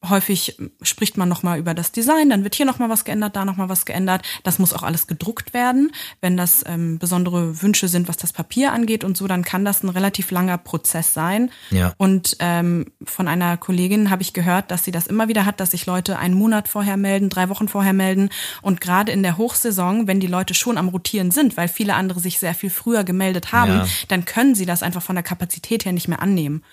[0.09, 3.69] häufig spricht man nochmal über das Design, dann wird hier nochmal was geändert, da nochmal
[3.69, 4.21] was geändert.
[4.43, 5.91] Das muss auch alles gedruckt werden.
[6.21, 9.83] Wenn das ähm, besondere Wünsche sind, was das Papier angeht und so, dann kann das
[9.83, 11.51] ein relativ langer Prozess sein.
[11.71, 11.93] Ja.
[11.97, 15.71] Und ähm, von einer Kollegin habe ich gehört, dass sie das immer wieder hat, dass
[15.71, 18.29] sich Leute einen Monat vorher melden, drei Wochen vorher melden.
[18.61, 22.19] Und gerade in der Hochsaison, wenn die Leute schon am Rotieren sind, weil viele andere
[22.19, 23.87] sich sehr viel früher gemeldet haben, ja.
[24.09, 26.63] dann können sie das einfach von der Kapazität her nicht mehr annehmen.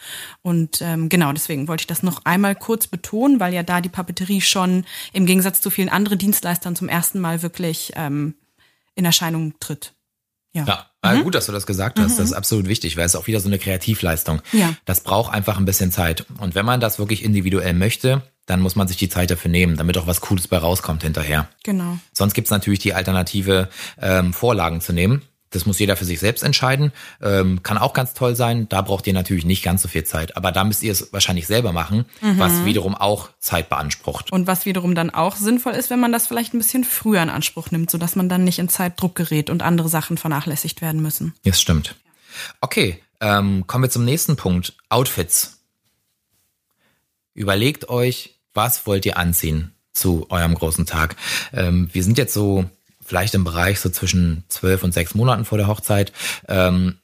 [0.43, 3.81] Und ähm, genau, deswegen wollte ich das noch einmal kurz betonen Ton, weil ja da
[3.81, 8.35] die Papeterie schon im Gegensatz zu vielen anderen Dienstleistern zum ersten Mal wirklich ähm,
[8.95, 9.93] in Erscheinung tritt.
[10.53, 10.65] Ja.
[11.05, 11.13] ja.
[11.13, 11.25] Mhm.
[11.25, 12.13] Gut, dass du das gesagt hast.
[12.13, 12.17] Mhm.
[12.17, 14.41] Das ist absolut wichtig, weil es auch wieder so eine Kreativleistung.
[14.53, 14.75] Ja.
[14.87, 16.25] Das braucht einfach ein bisschen Zeit.
[16.39, 19.77] Und wenn man das wirklich individuell möchte, dann muss man sich die Zeit dafür nehmen,
[19.77, 21.49] damit auch was Cooles bei rauskommt hinterher.
[21.63, 21.99] Genau.
[22.13, 23.69] Sonst gibt's natürlich die Alternative,
[24.01, 25.23] ähm, Vorlagen zu nehmen.
[25.51, 26.93] Das muss jeder für sich selbst entscheiden.
[27.21, 28.69] Ähm, kann auch ganz toll sein.
[28.69, 30.37] Da braucht ihr natürlich nicht ganz so viel Zeit.
[30.37, 32.39] Aber da müsst ihr es wahrscheinlich selber machen, mhm.
[32.39, 34.31] was wiederum auch Zeit beansprucht.
[34.33, 37.31] Und was wiederum dann auch sinnvoll ist, wenn man das vielleicht ein bisschen früher in
[37.31, 41.35] Anspruch nimmt, sodass man dann nicht in Zeitdruck gerät und andere Sachen vernachlässigt werden müssen.
[41.45, 41.97] Das stimmt.
[42.61, 44.75] Okay, ähm, kommen wir zum nächsten Punkt.
[44.89, 45.59] Outfits.
[47.35, 51.17] Überlegt euch, was wollt ihr anziehen zu eurem großen Tag.
[51.53, 52.65] Ähm, wir sind jetzt so
[53.11, 56.12] vielleicht im Bereich so zwischen zwölf und sechs Monaten vor der Hochzeit.
[56.46, 56.94] Ähm,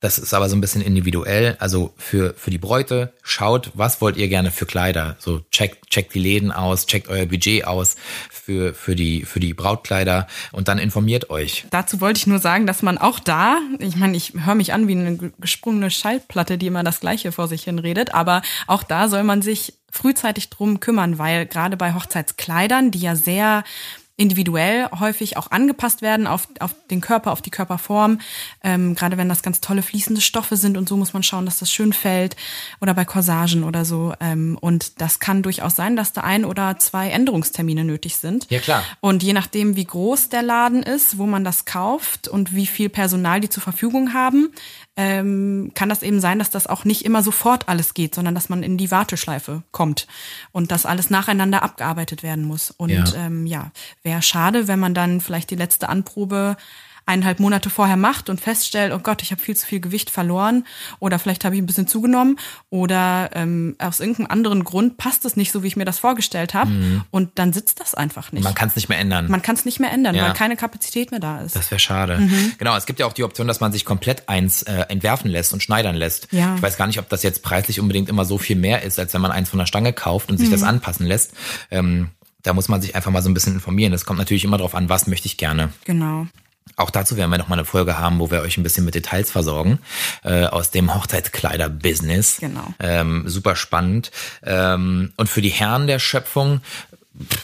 [0.00, 1.56] das ist aber so ein bisschen individuell.
[1.60, 5.16] Also für, für die Bräute, schaut, was wollt ihr gerne für Kleider?
[5.18, 7.96] So checkt, checkt die Läden aus, checkt euer Budget aus
[8.30, 11.66] für, für die, für die Brautkleider und dann informiert euch.
[11.68, 14.88] Dazu wollte ich nur sagen, dass man auch da, ich meine, ich höre mich an
[14.88, 19.08] wie eine gesprungene Schallplatte, die immer das Gleiche vor sich hin redet, aber auch da
[19.08, 23.64] soll man sich frühzeitig drum kümmern, weil gerade bei Hochzeitskleidern, die ja sehr
[24.20, 28.20] individuell häufig auch angepasst werden auf, auf den Körper, auf die Körperform.
[28.62, 31.58] Ähm, gerade wenn das ganz tolle fließende Stoffe sind und so muss man schauen, dass
[31.58, 32.36] das schön fällt.
[32.82, 34.12] Oder bei Corsagen oder so.
[34.20, 38.46] Ähm, und das kann durchaus sein, dass da ein oder zwei Änderungstermine nötig sind.
[38.50, 38.84] Ja, klar.
[39.00, 42.90] Und je nachdem, wie groß der Laden ist, wo man das kauft und wie viel
[42.90, 44.52] Personal die zur Verfügung haben,
[44.96, 48.48] ähm, kann das eben sein, dass das auch nicht immer sofort alles geht, sondern dass
[48.48, 50.06] man in die Warteschleife kommt
[50.52, 52.70] und dass alles nacheinander abgearbeitet werden muss.
[52.70, 53.72] Und ja, ähm, ja
[54.02, 56.56] wäre schade, wenn man dann vielleicht die letzte Anprobe
[57.10, 60.64] eineinhalb Monate vorher macht und feststellt, oh Gott, ich habe viel zu viel Gewicht verloren
[61.00, 62.38] oder vielleicht habe ich ein bisschen zugenommen
[62.70, 66.54] oder ähm, aus irgendeinem anderen Grund passt es nicht so, wie ich mir das vorgestellt
[66.54, 67.02] habe mhm.
[67.10, 68.44] und dann sitzt das einfach nicht.
[68.44, 69.28] Man kann es nicht mehr ändern.
[69.28, 70.26] Man kann es nicht mehr ändern, ja.
[70.26, 71.56] weil keine Kapazität mehr da ist.
[71.56, 72.18] Das wäre schade.
[72.18, 72.52] Mhm.
[72.58, 75.52] Genau, es gibt ja auch die Option, dass man sich komplett eins äh, entwerfen lässt
[75.52, 76.28] und schneidern lässt.
[76.30, 76.54] Ja.
[76.54, 79.12] Ich weiß gar nicht, ob das jetzt preislich unbedingt immer so viel mehr ist, als
[79.14, 80.52] wenn man eins von der Stange kauft und sich mhm.
[80.52, 81.32] das anpassen lässt.
[81.70, 82.10] Ähm,
[82.42, 83.92] da muss man sich einfach mal so ein bisschen informieren.
[83.92, 85.70] Es kommt natürlich immer darauf an, was möchte ich gerne.
[85.84, 86.26] Genau.
[86.76, 88.94] Auch dazu werden wir noch mal eine Folge haben, wo wir euch ein bisschen mit
[88.94, 89.80] Details versorgen
[90.24, 92.38] äh, aus dem Hochzeitskleider-Business.
[92.40, 92.72] Genau.
[92.78, 94.10] Ähm, super spannend.
[94.42, 96.62] Ähm, und für die Herren der Schöpfung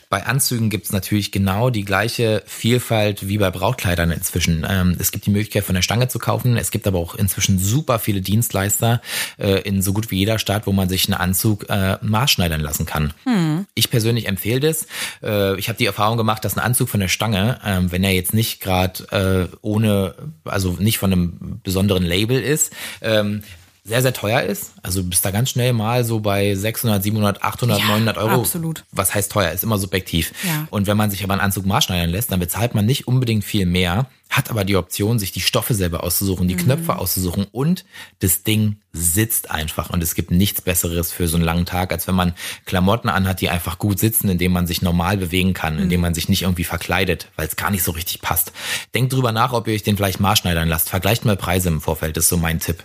[0.08, 4.64] bei Anzügen gibt es natürlich genau die gleiche Vielfalt wie bei Brautkleidern inzwischen.
[4.68, 6.56] Ähm, es gibt die Möglichkeit von der Stange zu kaufen.
[6.56, 9.02] Es gibt aber auch inzwischen super viele Dienstleister
[9.38, 12.86] äh, in so gut wie jeder Stadt, wo man sich einen Anzug äh, maßschneidern lassen
[12.86, 13.12] kann.
[13.24, 13.66] Hm.
[13.74, 14.86] Ich persönlich empfehle das.
[15.22, 18.12] Äh, ich habe die Erfahrung gemacht, dass ein Anzug von der Stange, äh, wenn er
[18.12, 23.42] jetzt nicht gerade äh, ohne, also nicht von einem besonderen Label ist, ähm,
[23.86, 24.72] sehr, sehr teuer ist.
[24.82, 28.40] Also du bist da ganz schnell mal so bei 600, 700, 800, ja, 900 Euro.
[28.40, 28.84] Absolut.
[28.90, 29.52] Was heißt teuer?
[29.52, 30.32] Ist immer subjektiv.
[30.44, 30.66] Ja.
[30.70, 33.64] Und wenn man sich aber einen Anzug maßschneidern lässt, dann bezahlt man nicht unbedingt viel
[33.64, 36.60] mehr, hat aber die Option, sich die Stoffe selber auszusuchen, die mhm.
[36.60, 37.84] Knöpfe auszusuchen und
[38.18, 39.90] das Ding sitzt einfach.
[39.90, 43.40] Und es gibt nichts Besseres für so einen langen Tag, als wenn man Klamotten anhat,
[43.40, 45.82] die einfach gut sitzen, indem man sich normal bewegen kann, mhm.
[45.84, 48.52] indem man sich nicht irgendwie verkleidet, weil es gar nicht so richtig passt.
[48.94, 50.90] Denkt drüber nach, ob ihr euch den vielleicht maßschneidern lasst.
[50.90, 52.82] Vergleicht mal Preise im Vorfeld, das ist so mein Tipp.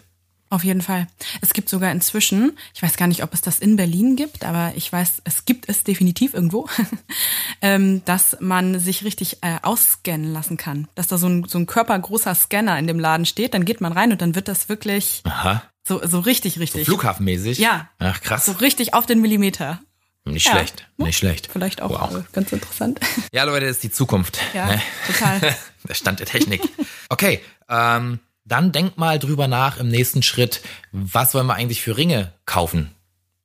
[0.51, 1.07] Auf jeden Fall.
[1.39, 4.73] Es gibt sogar inzwischen, ich weiß gar nicht, ob es das in Berlin gibt, aber
[4.75, 6.67] ich weiß, es gibt es definitiv irgendwo,
[7.61, 10.89] ähm, dass man sich richtig äh, ausscannen lassen kann.
[10.93, 13.93] Dass da so ein, so ein körpergroßer Scanner in dem Laden steht, dann geht man
[13.93, 15.63] rein und dann wird das wirklich Aha.
[15.87, 16.85] so, so richtig, richtig.
[16.85, 17.57] So flughafenmäßig?
[17.57, 17.89] Ja.
[17.99, 18.45] Ach, krass.
[18.45, 19.79] So richtig auf den Millimeter.
[20.25, 20.51] Nicht ja.
[20.51, 21.47] schlecht, nicht schlecht.
[21.49, 22.23] Vielleicht auch wow.
[22.33, 22.99] ganz interessant.
[23.31, 24.37] Ja, Leute, das ist die Zukunft.
[24.53, 24.81] Ja, ne?
[25.07, 25.39] total.
[25.87, 26.61] der Stand der Technik.
[27.07, 31.97] Okay, ähm, dann denk mal drüber nach im nächsten Schritt, was wollen wir eigentlich für
[31.97, 32.91] Ringe kaufen?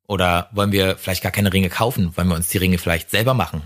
[0.07, 2.17] Oder wollen wir vielleicht gar keine Ringe kaufen?
[2.17, 3.63] Wollen wir uns die Ringe vielleicht selber machen?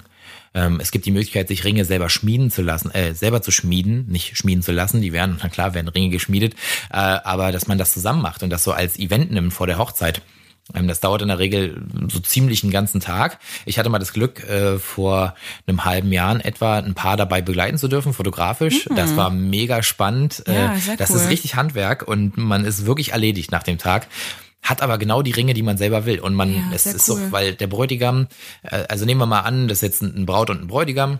[0.55, 4.07] Ähm, es gibt die Möglichkeit, sich Ringe selber schmieden zu lassen, äh, selber zu schmieden,
[4.09, 5.01] nicht schmieden zu lassen.
[5.01, 6.55] Die werden, na klar, werden Ringe geschmiedet,
[6.90, 9.79] äh, aber dass man das zusammen macht und das so als Event nimmt vor der
[9.79, 10.23] Hochzeit.
[10.74, 13.38] Ähm, das dauert in der Regel so ziemlich einen ganzen Tag.
[13.64, 15.35] Ich hatte mal das Glück, äh, vor
[15.66, 18.88] einem halben Jahr etwa ein Paar dabei begleiten zu dürfen, fotografisch.
[18.88, 18.96] Mhm.
[18.96, 20.42] Das war mega spannend.
[20.46, 21.16] Ja, äh, das cool.
[21.16, 24.06] ist richtig Handwerk und man ist wirklich erledigt nach dem Tag
[24.62, 26.20] hat aber genau die Ringe, die man selber will.
[26.20, 27.16] Und man, ja, es ist cool.
[27.16, 28.28] so, weil der Bräutigam,
[28.62, 31.18] äh, also nehmen wir mal an, das ist jetzt ein Braut und ein Bräutigam,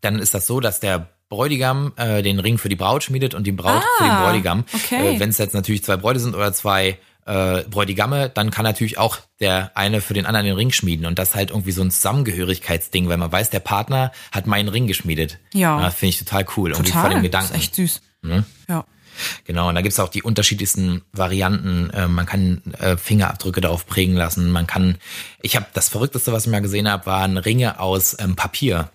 [0.00, 3.46] dann ist das so, dass der Bräutigam äh, den Ring für die Braut schmiedet und
[3.46, 4.64] die Braut ah, für den Bräutigam.
[4.74, 5.14] Okay.
[5.14, 6.98] Äh, Wenn es jetzt natürlich zwei Bräute sind oder zwei
[7.30, 11.06] äh, Bräutigamme, dann kann natürlich auch der eine für den anderen den Ring schmieden.
[11.06, 14.68] Und das ist halt irgendwie so ein Zusammengehörigkeitsding, weil man weiß, der Partner hat meinen
[14.68, 15.38] Ring geschmiedet.
[15.54, 15.80] Ja.
[15.80, 16.70] ja Finde ich total cool.
[16.72, 16.84] Total.
[16.84, 17.48] Irgendwie vor dem Gedanken.
[17.52, 18.00] Das ist echt süß.
[18.22, 18.44] Mhm.
[18.68, 18.84] Ja.
[19.44, 21.90] Genau, und da gibt's auch die unterschiedlichsten Varianten.
[21.90, 24.50] Äh, man kann äh, Fingerabdrücke darauf prägen lassen.
[24.50, 24.96] Man kann,
[25.40, 28.90] ich habe das Verrückteste, was ich mal gesehen habe, waren Ringe aus ähm, Papier.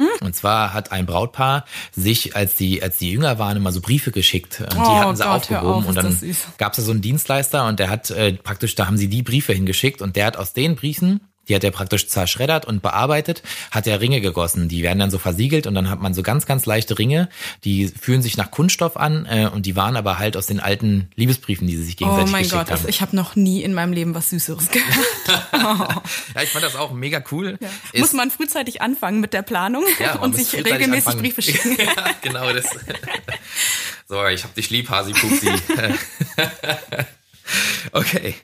[0.00, 0.08] Hm?
[0.22, 4.12] Und zwar hat ein Brautpaar sich, als die, als die jünger waren, immer so Briefe
[4.12, 4.60] geschickt.
[4.62, 5.84] Und die oh hatten sie Gott, aufgehoben.
[5.84, 6.18] Auf, und dann
[6.56, 9.22] gab es da so einen Dienstleister und der hat äh, praktisch, da haben sie die
[9.22, 13.42] Briefe hingeschickt und der hat aus den Briefen die hat er praktisch zerschreddert und bearbeitet,
[13.72, 14.68] hat er Ringe gegossen.
[14.68, 17.28] Die werden dann so versiegelt und dann hat man so ganz, ganz leichte Ringe.
[17.64, 21.10] Die fühlen sich nach Kunststoff an äh, und die waren aber halt aus den alten
[21.16, 22.88] Liebesbriefen, die sie sich gegenseitig Oh mein geschickt Gott, haben.
[22.88, 25.44] ich habe noch nie in meinem Leben was Süßeres gehört.
[25.52, 26.00] oh.
[26.36, 27.58] ja, ich fand das auch mega cool.
[27.60, 27.68] Ja.
[27.98, 31.18] Muss man frühzeitig anfangen mit der Planung ja, und sich regelmäßig anfangen.
[31.20, 31.76] Briefe schicken.
[31.78, 32.66] ja, genau das.
[34.08, 35.50] so, ich hab dich lieb, Hasi Pupsi.
[37.92, 38.36] okay.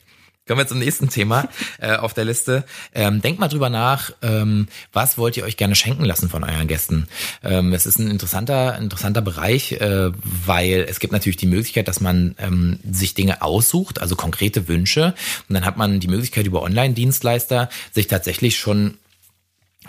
[0.47, 1.49] Kommen wir zum nächsten Thema
[1.81, 2.65] äh, auf der Liste.
[2.95, 6.69] Ähm, denkt mal drüber nach, ähm, was wollt ihr euch gerne schenken lassen von euren
[6.69, 7.09] Gästen?
[7.43, 12.01] Ähm, es ist ein interessanter, interessanter Bereich, äh, weil es gibt natürlich die Möglichkeit, dass
[12.01, 15.15] man ähm, sich Dinge aussucht, also konkrete Wünsche.
[15.49, 18.99] Und dann hat man die Möglichkeit über Online-Dienstleister sich tatsächlich schon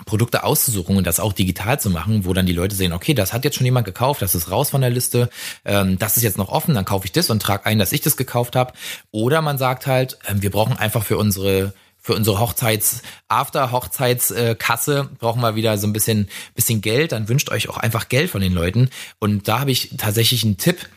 [0.06, 3.34] Produkte auszusuchen und das auch digital zu machen, wo dann die Leute sehen, okay, das
[3.34, 5.30] hat jetzt schon jemand gekauft, das ist raus von der Liste,
[5.66, 8.02] ähm, das ist jetzt noch offen, dann kaufe ich das und trage ein, dass ich
[8.02, 8.74] das gekauft habe.
[9.12, 15.10] Oder man sagt halt, ähm, wir brauchen einfach für unsere für unsere Hochzeits After Hochzeitskasse
[15.20, 18.40] brauchen wir wieder so ein bisschen bisschen Geld, dann wünscht euch auch einfach Geld von
[18.40, 20.88] den Leuten und da habe ich tatsächlich einen Tipp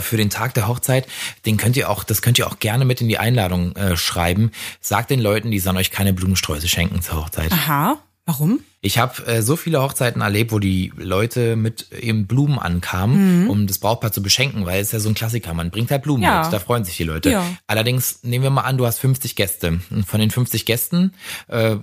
[0.00, 1.06] für den Tag der Hochzeit,
[1.44, 4.50] den könnt ihr auch, das könnt ihr auch gerne mit in die Einladung äh, schreiben.
[4.80, 7.52] Sagt den Leuten, die sollen euch keine Blumensträuße schenken zur Hochzeit.
[7.52, 7.98] Aha.
[8.26, 8.60] Warum?
[8.86, 13.50] Ich habe äh, so viele Hochzeiten erlebt, wo die Leute mit eben Blumen ankamen, mhm.
[13.50, 16.22] um das Brautpaar zu beschenken, weil es ja so ein Klassiker, man bringt halt Blumen
[16.22, 16.42] ja.
[16.42, 17.30] mit, da freuen sich die Leute.
[17.30, 17.44] Ja.
[17.66, 19.80] Allerdings nehmen wir mal an, du hast 50 Gäste.
[19.90, 21.12] Und von den 50 Gästen
[21.48, 21.76] äh,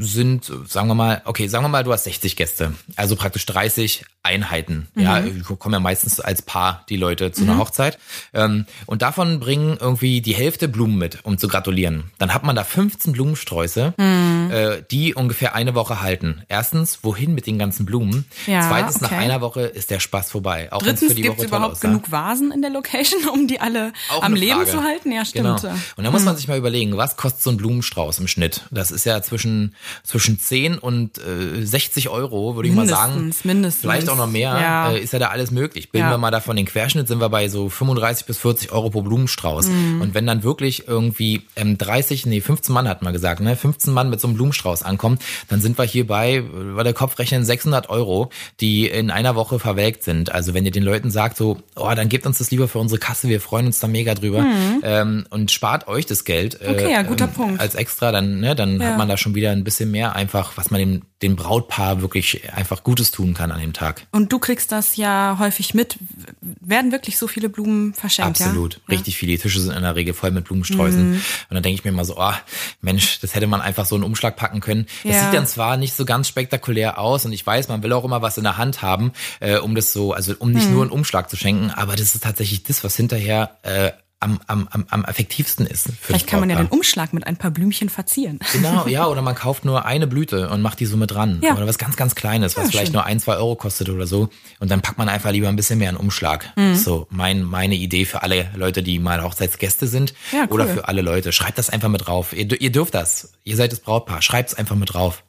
[0.00, 4.04] sind, sagen wir mal, okay, sagen wir mal, du hast 60 Gäste, also praktisch 30
[4.22, 4.88] Einheiten.
[4.94, 5.02] Mhm.
[5.02, 5.22] Ja,
[5.58, 7.50] kommen ja meistens als Paar die Leute zu mhm.
[7.50, 7.98] einer Hochzeit.
[8.34, 12.04] Ähm, und davon bringen irgendwie die Hälfte Blumen mit, um zu gratulieren.
[12.18, 14.50] Dann hat man da 15 Blumensträuße, mhm.
[14.50, 16.02] äh, die ungefähr eine Woche Woche
[16.48, 18.26] Erstens, wohin mit den ganzen Blumen?
[18.46, 19.04] Ja, Zweitens, okay.
[19.04, 20.68] nach einer Woche ist der Spaß vorbei.
[20.72, 21.88] Auch Drittens, gibt es überhaupt aussah.
[21.88, 25.12] genug Vasen in der Location, um die alle auch am Leben zu halten?
[25.12, 25.62] Ja, stimmt.
[25.62, 25.74] Genau.
[25.96, 26.38] Und da muss man hm.
[26.38, 28.62] sich mal überlegen, was kostet so ein Blumenstrauß im Schnitt?
[28.70, 33.34] Das ist ja zwischen, zwischen 10 und äh, 60 Euro, würde ich mal sagen.
[33.44, 33.80] Mindestens.
[33.80, 34.58] Vielleicht auch noch mehr.
[34.60, 34.90] Ja.
[34.92, 35.90] Äh, ist ja da alles möglich.
[35.90, 36.12] Bilden ja.
[36.12, 39.68] wir mal davon den Querschnitt, sind wir bei so 35 bis 40 Euro pro Blumenstrauß.
[39.68, 40.00] Mhm.
[40.00, 43.56] Und wenn dann wirklich irgendwie ähm, 30, nee, 15 Mann hat man gesagt, ne?
[43.56, 47.44] 15 Mann mit so einem Blumenstrauß ankommen, dann sind wir hier bei, bei der Kopfrechnen
[47.44, 48.30] 600 Euro,
[48.60, 50.32] die in einer Woche verwelkt sind.
[50.32, 52.98] Also wenn ihr den Leuten sagt so, oh, dann gebt uns das lieber für unsere
[52.98, 54.80] Kasse, wir freuen uns da mega drüber mhm.
[54.82, 56.60] ähm, und spart euch das Geld.
[56.60, 57.60] Äh, okay, ja, guter ähm, Punkt.
[57.60, 58.88] Als extra, dann, ne, dann ja.
[58.88, 62.52] hat man da schon wieder ein bisschen mehr einfach, was man dem, dem Brautpaar wirklich
[62.52, 64.06] einfach Gutes tun kann an dem Tag.
[64.10, 65.98] Und du kriegst das ja häufig mit.
[66.40, 68.40] Werden wirklich so viele Blumen verschenkt?
[68.40, 68.74] Absolut.
[68.74, 68.96] Ja?
[68.96, 69.32] Richtig viele.
[69.32, 71.10] Die Tische sind in der Regel voll mit Blumensträußen.
[71.10, 71.14] Mhm.
[71.14, 72.32] Und dann denke ich mir mal so, oh,
[72.80, 74.86] Mensch, das hätte man einfach so einen Umschlag packen können.
[75.04, 75.24] Das ja.
[75.24, 78.02] sieht dann zwar zwar nicht so ganz spektakulär aus und ich weiß, man will auch
[78.02, 80.72] immer was in der Hand haben, äh, um das so, also um nicht hm.
[80.72, 84.66] nur einen Umschlag zu schenken, aber das ist tatsächlich das, was hinterher äh, am, am,
[84.72, 85.88] am, am effektivsten ist.
[86.00, 88.40] Vielleicht kann man ja den Umschlag mit ein paar Blümchen verzieren.
[88.52, 91.40] Genau, ja, oder man kauft nur eine Blüte und macht die so mit dran.
[91.44, 91.54] Ja.
[91.54, 92.94] Oder was ganz, ganz Kleines, was ja, vielleicht schön.
[92.94, 94.28] nur ein, zwei Euro kostet oder so.
[94.58, 96.52] Und dann packt man einfach lieber ein bisschen mehr in Umschlag.
[96.56, 96.74] Mhm.
[96.74, 100.12] So mein, meine Idee für alle Leute, die mal Hochzeitsgäste sind.
[100.32, 100.54] Ja, cool.
[100.54, 101.30] Oder für alle Leute.
[101.30, 102.32] Schreibt das einfach mit drauf.
[102.32, 103.32] Ihr, ihr dürft das.
[103.44, 104.22] Ihr seid das Brautpaar.
[104.22, 105.22] Schreibt es einfach mit drauf.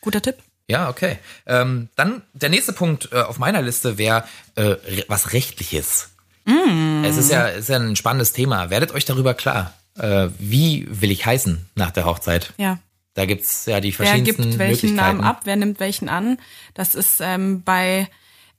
[0.00, 0.36] Guter Tipp.
[0.68, 1.18] Ja, okay.
[1.46, 4.76] Ähm, dann der nächste Punkt äh, auf meiner Liste wäre äh,
[5.08, 6.10] was Rechtliches.
[6.44, 7.04] Mm.
[7.04, 8.70] Es ist ja, ist ja ein spannendes Thema.
[8.70, 9.74] Werdet euch darüber klar.
[9.98, 12.52] Äh, wie will ich heißen nach der Hochzeit?
[12.56, 12.78] Ja.
[13.14, 15.40] Da gibt's ja die verschiedensten Wer gibt welchen Namen ab?
[15.44, 16.38] Wer nimmt welchen an?
[16.74, 18.08] Das ist ähm, bei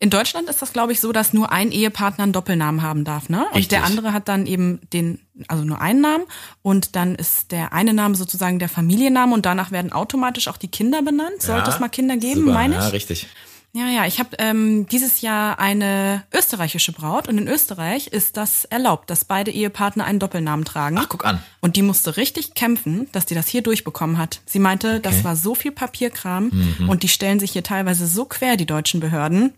[0.01, 3.29] In Deutschland ist das, glaube ich, so, dass nur ein Ehepartner einen Doppelnamen haben darf,
[3.29, 3.41] ne?
[3.49, 3.69] Und Richtig.
[3.69, 6.23] der andere hat dann eben den, also nur einen Namen
[6.63, 10.69] und dann ist der eine Name sozusagen der Familienname und danach werden automatisch auch die
[10.69, 11.43] Kinder benannt.
[11.43, 12.81] Sollte Ja, es mal Kinder geben, super, meine ich?
[12.81, 13.27] Ja, richtig.
[13.73, 18.65] Ja, ja, ich habe ähm, dieses Jahr eine österreichische Braut und in Österreich ist das
[18.65, 20.97] erlaubt, dass beide Ehepartner einen Doppelnamen tragen.
[20.99, 21.41] Ach, guck an.
[21.61, 24.41] Und die musste richtig kämpfen, dass die das hier durchbekommen hat.
[24.45, 26.89] Sie meinte, das war so viel Papierkram Mhm.
[26.89, 29.53] und die stellen sich hier teilweise so quer, die deutschen Behörden.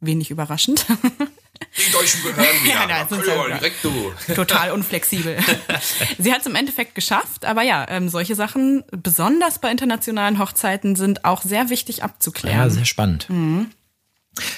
[0.00, 0.86] Wenig überraschend.
[1.76, 3.46] Die deutschen Behörden, Ja, da sind sie ja.
[3.58, 4.12] direkt du.
[4.34, 5.38] Total unflexibel.
[6.18, 10.96] Sie hat es im Endeffekt geschafft, aber ja, ähm, solche Sachen, besonders bei internationalen Hochzeiten,
[10.96, 12.70] sind auch sehr wichtig Ja, abzuklären.
[12.70, 13.26] sehr spannend.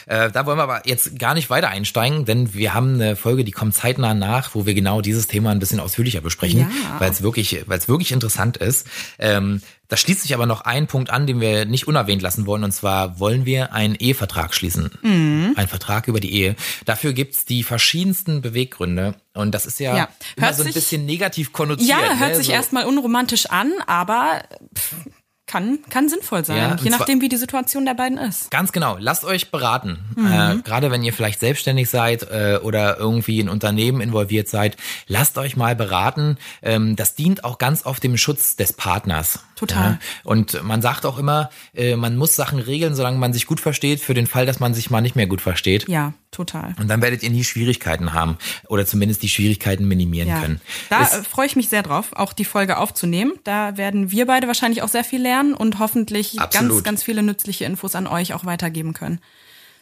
[0.07, 3.45] Äh, da wollen wir aber jetzt gar nicht weiter einsteigen, denn wir haben eine Folge,
[3.45, 7.01] die kommt zeitnah nach, wo wir genau dieses Thema ein bisschen ausführlicher besprechen, Ja.
[7.01, 8.87] weil es wirklich, weil es wirklich interessant ist.
[9.19, 12.65] Ähm, da schließt sich aber noch ein Punkt an, den wir nicht unerwähnt lassen wollen,
[12.65, 14.91] und zwar wollen wir einen Ehevertrag schließen.
[15.03, 15.53] Mhm.
[15.57, 16.57] Einen Vertrag über die Ehe.
[16.85, 19.15] Dafür gibt's die verschiedensten Beweggründe.
[19.35, 20.09] Und das ist ja, Ja.
[20.37, 21.89] immer Hört so ein sich- bisschen negativ konnotiert.
[21.89, 22.37] Ja, hört ne?
[22.37, 22.53] sich so.
[22.53, 24.43] erstmal unromantisch an, aber
[24.77, 24.95] pff,
[25.47, 28.51] kann, kann sinnvoll sein, Ja, je nachdem, wie die Situation der beiden ist.
[28.51, 28.97] Ganz genau.
[28.99, 29.99] Lasst euch beraten.
[30.17, 30.33] Mhm.
[30.33, 34.77] Äh, gerade wenn ihr vielleicht selbstständig seid äh, oder irgendwie in Unternehmen involviert seid,
[35.07, 36.39] lasst euch mal beraten.
[36.63, 39.41] Ähm, das dient auch ganz oft dem Schutz des Partners.
[39.57, 39.93] Total.
[39.93, 39.99] Ja?
[40.25, 44.01] Und man sagt auch immer, äh, man muss Sachen regeln, solange man sich gut versteht,
[44.01, 45.89] für den Fall, dass man sich mal nicht mehr gut versteht.
[45.89, 46.75] Ja, total.
[46.81, 48.37] Und dann werdet ihr nie Schwierigkeiten haben
[48.69, 50.41] oder zumindest die Schwierigkeiten minimieren Ja.
[50.41, 50.61] können.
[50.91, 53.33] Da äh, freue ich mich sehr drauf, auch die Folge aufzunehmen.
[53.45, 56.83] Da werden wir beide wahrscheinlich auch sehr viel lernen und hoffentlich ganz, Absolut.
[56.85, 59.21] ganz viele nützliche Infos an euch auch weitergeben können.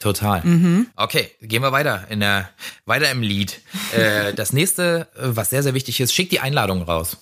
[0.01, 0.43] Total.
[0.45, 0.89] Mhm.
[0.97, 2.51] Okay, gehen wir weiter in der
[2.87, 3.61] weiter im Lied.
[3.97, 7.19] Äh, das nächste, äh, was sehr sehr wichtig ist, schickt die Einladung raus.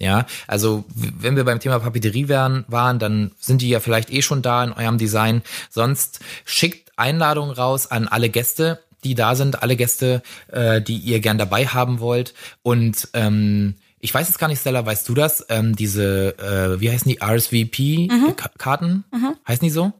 [0.00, 4.22] Ja, also wenn wir beim Thema Papeterie wären, waren, dann sind die ja vielleicht eh
[4.22, 5.42] schon da in eurem Design.
[5.68, 11.20] Sonst schickt Einladungen raus an alle Gäste, die da sind, alle Gäste, äh, die ihr
[11.20, 12.32] gern dabei haben wollt.
[12.62, 15.46] Und ähm, ich weiß jetzt gar nicht, Stella, weißt du das?
[15.48, 19.04] Ähm, diese, äh, wie heißen die RSVP-Karten?
[19.46, 19.92] Heißen die so?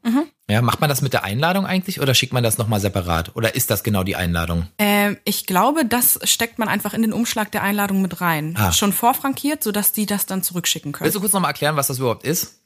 [0.51, 3.37] Ja, macht man das mit der Einladung eigentlich oder schickt man das nochmal separat?
[3.37, 4.67] Oder ist das genau die Einladung?
[4.79, 8.57] Ähm, ich glaube, das steckt man einfach in den Umschlag der Einladung mit rein.
[8.59, 8.73] Ah.
[8.73, 11.05] Schon vorfrankiert, sodass die das dann zurückschicken können.
[11.05, 12.60] Willst du kurz nochmal erklären, was das überhaupt ist?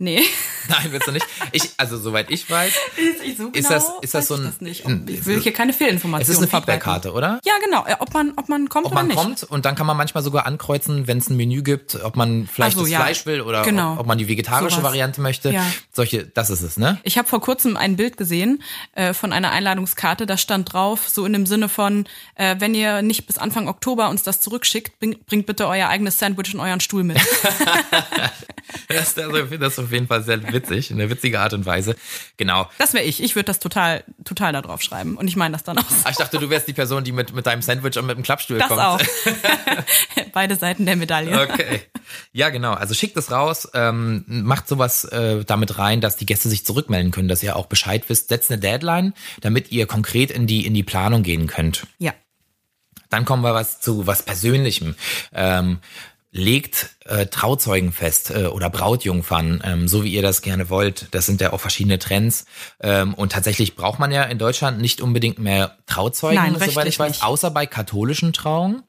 [0.00, 0.20] Nee.
[0.68, 1.26] Nein, willst du nicht?
[1.52, 2.72] Ich, also soweit ich weiß,
[3.24, 4.84] Ich so Ist genau das- ist das so ich ein- das nicht.
[5.08, 6.48] Ich will hier keine es Fehlinformationen ist eine.
[6.60, 7.40] Feedbackkarte, oder?
[7.44, 7.84] Ja, genau.
[7.86, 9.16] Äh, Ob man, ob man kommt Ob oder man nicht.
[9.18, 12.48] kommt und dann kann man manchmal sogar ankreuzen, wenn es ein Menü gibt, ob man
[12.52, 13.00] vielleicht so, das ja.
[13.00, 13.92] Fleisch will oder Genau.
[13.94, 14.84] ob, ob man die vegetarische Sowas.
[14.90, 15.50] Variante möchte.
[15.50, 15.64] Ja.
[15.92, 16.98] Solche, das ist es, ne?
[17.04, 18.62] Ich habe vor kurzem ein Bild gesehen
[18.94, 23.02] äh, von einer Einladungskarte, da stand drauf, so in dem Sinne von, äh, wenn ihr
[23.02, 26.80] nicht bis Anfang Oktober uns das zurückschickt, bring, bringt bitte euer eigenes Sandwich und euren
[26.80, 27.18] Stuhl mit.
[28.88, 31.94] Das, das, das ist auf jeden Fall sehr witzig, in einer witzigen Art und Weise.
[32.36, 32.68] Genau.
[32.78, 33.22] Das wäre ich.
[33.22, 35.16] Ich würde das total, total da drauf schreiben.
[35.16, 35.88] Und ich meine das dann auch.
[35.88, 35.94] so.
[36.04, 38.24] Ah, Ich dachte, du wärst die Person, die mit, mit deinem Sandwich und mit dem
[38.24, 38.80] Klappstuhl Das kommt.
[38.80, 39.00] auch.
[40.32, 41.40] Beide Seiten der Medaille.
[41.40, 41.82] Okay.
[42.32, 42.72] Ja, genau.
[42.72, 47.12] Also schickt es raus, ähm, macht sowas äh, damit rein, dass die Gäste sich zurückmelden
[47.12, 48.28] können, dass ihr auch Bescheid wisst.
[48.28, 51.86] Setzt eine Deadline, damit ihr konkret in die in die Planung gehen könnt.
[51.98, 52.12] Ja.
[53.08, 54.94] Dann kommen wir was zu was Persönlichem.
[55.32, 55.78] Ähm,
[56.32, 61.08] legt äh, Trauzeugen fest äh, oder Brautjungfern, ähm, so wie ihr das gerne wollt.
[61.10, 62.44] Das sind ja auch verschiedene Trends.
[62.80, 66.98] Ähm, und tatsächlich braucht man ja in Deutschland nicht unbedingt mehr Trauzeugen, Nein, soweit ich
[66.98, 67.24] weiß, nicht.
[67.24, 68.82] außer bei katholischen Trauungen.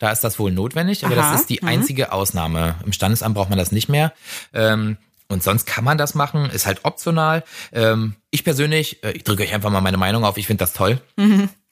[0.00, 1.32] Da ist das wohl notwendig, aber Aha, mhm.
[1.32, 2.74] das ist die einzige Ausnahme.
[2.84, 4.12] Im Standesamt braucht man das nicht mehr.
[4.52, 4.96] Ähm,
[5.28, 7.44] und sonst kann man das machen, ist halt optional.
[7.72, 10.72] Ähm, ich persönlich, äh, ich drücke euch einfach mal meine Meinung auf, ich finde das
[10.72, 11.00] toll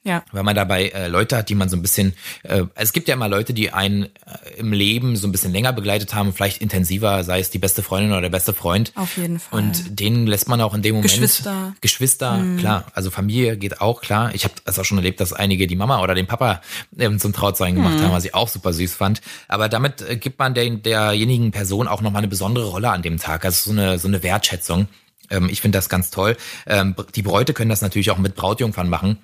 [0.08, 0.24] Ja.
[0.32, 3.14] weil man dabei äh, Leute hat, die man so ein bisschen, äh, es gibt ja
[3.14, 4.08] immer Leute, die einen äh,
[4.56, 8.12] im Leben so ein bisschen länger begleitet haben, vielleicht intensiver, sei es die beste Freundin
[8.12, 8.92] oder der beste Freund.
[8.94, 9.58] Auf jeden Fall.
[9.60, 11.52] Und denen lässt man auch in dem Moment Geschwister.
[11.52, 11.74] Mhm.
[11.80, 12.86] Geschwister, klar.
[12.94, 14.34] Also Familie geht auch klar.
[14.34, 16.62] Ich habe es auch schon erlebt, dass einige die Mama oder den Papa
[16.98, 18.02] ähm, zum Trauzeugen gemacht Mhm.
[18.04, 19.20] haben, was ich auch super süß fand.
[19.46, 23.18] Aber damit äh, gibt man der, derjenigen Person auch nochmal eine besondere Rolle an dem
[23.18, 23.44] Tag.
[23.44, 24.88] Also so eine so eine Wertschätzung.
[25.30, 26.36] Ähm, ich finde das ganz toll.
[26.66, 29.18] Ähm, die Bräute können das natürlich auch mit Brautjungfern machen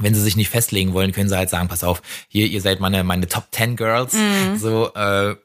[0.00, 2.80] wenn sie sich nicht festlegen wollen, können sie halt sagen, pass auf, hier, ihr seid
[2.80, 4.14] meine, meine Top 10 Girls.
[4.14, 4.56] Mhm.
[4.58, 5.36] So, äh,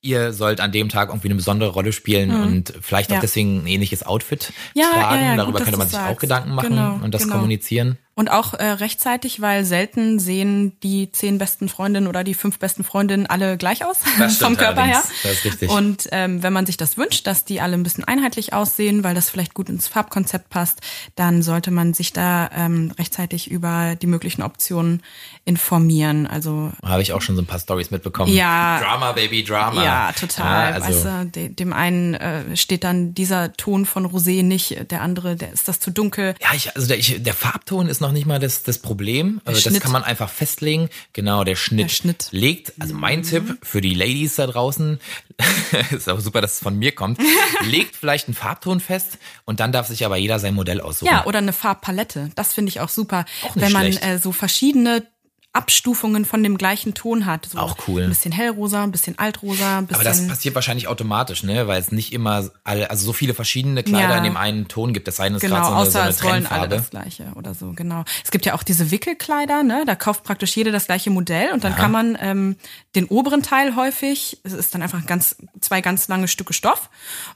[0.00, 3.16] ihr sollt an dem Tag irgendwie eine besondere Rolle spielen und vielleicht auch Mhm.
[3.16, 3.20] Ja.
[3.22, 5.22] deswegen ein ähnliches Outfit Ja, tragen.
[5.22, 6.20] ja, gut, Darüber dass könnte man sich auch sagst.
[6.20, 7.36] Gedanken machen Genau, und das genau.
[7.36, 7.98] kommunizieren.
[8.16, 12.84] Und auch äh, rechtzeitig, weil selten sehen die zehn besten Freundinnen oder die fünf besten
[12.84, 13.98] Freundinnen alle gleich aus
[14.38, 15.02] vom Körper her.
[15.24, 15.70] Das ist richtig.
[15.70, 19.16] Und ähm, wenn man sich das wünscht, dass die alle ein bisschen einheitlich aussehen, weil
[19.16, 20.80] das vielleicht gut ins Farbkonzept passt,
[21.16, 25.02] dann sollte man sich da ähm, rechtzeitig über die möglichen Optionen
[25.44, 26.28] informieren.
[26.28, 28.32] Also Habe ich auch schon so ein paar Stories mitbekommen.
[28.32, 28.78] Ja.
[28.78, 29.84] Drama, Baby, Drama.
[29.84, 30.70] ja, total.
[30.70, 34.90] Ja, also, weißt du, de, dem einen äh, steht dann dieser Ton von Rosé nicht,
[34.92, 36.36] der andere, der ist das zu dunkel.
[36.40, 39.40] Ja, ich, also der, ich, der Farbton ist noch nicht mal das, das Problem.
[39.44, 39.82] Also das Schnitt.
[39.82, 40.88] kann man einfach festlegen.
[41.12, 42.28] Genau, der Schnitt, Der Schnitt.
[42.30, 45.00] legt, also mein Tipp für die Ladies da draußen,
[45.90, 47.18] ist auch super, dass es von mir kommt,
[47.64, 51.10] legt vielleicht einen Farbton fest und dann darf sich aber jeder sein Modell aussuchen.
[51.10, 52.30] Ja, oder eine Farbpalette.
[52.34, 53.24] Das finde ich auch super.
[53.42, 55.02] Auch wenn man äh, so verschiedene
[55.54, 57.46] Abstufungen von dem gleichen Ton hat.
[57.46, 58.02] So Auch cool.
[58.02, 60.00] Ein bisschen hellrosa, ein bisschen altrosa, ein bisschen.
[60.00, 61.66] aber das passiert wahrscheinlich automatisch, ne?
[61.68, 64.18] Weil es nicht immer alle, also so viele verschiedene Kleider Ja.
[64.18, 65.06] in dem einen Ton gibt.
[65.08, 67.26] Das es ist Genau, gerade so eine, so außer eine es wollen alle das gleiche
[67.36, 68.04] oder so, genau.
[68.24, 69.84] Es gibt ja auch diese Wickelkleider, ne?
[69.86, 72.56] Da kauft praktisch jeder das gleiche Modell und dann kann man ähm,
[72.96, 76.90] den oberen Teil häufig, es ist dann einfach ganz zwei ganz lange Stücke Stoff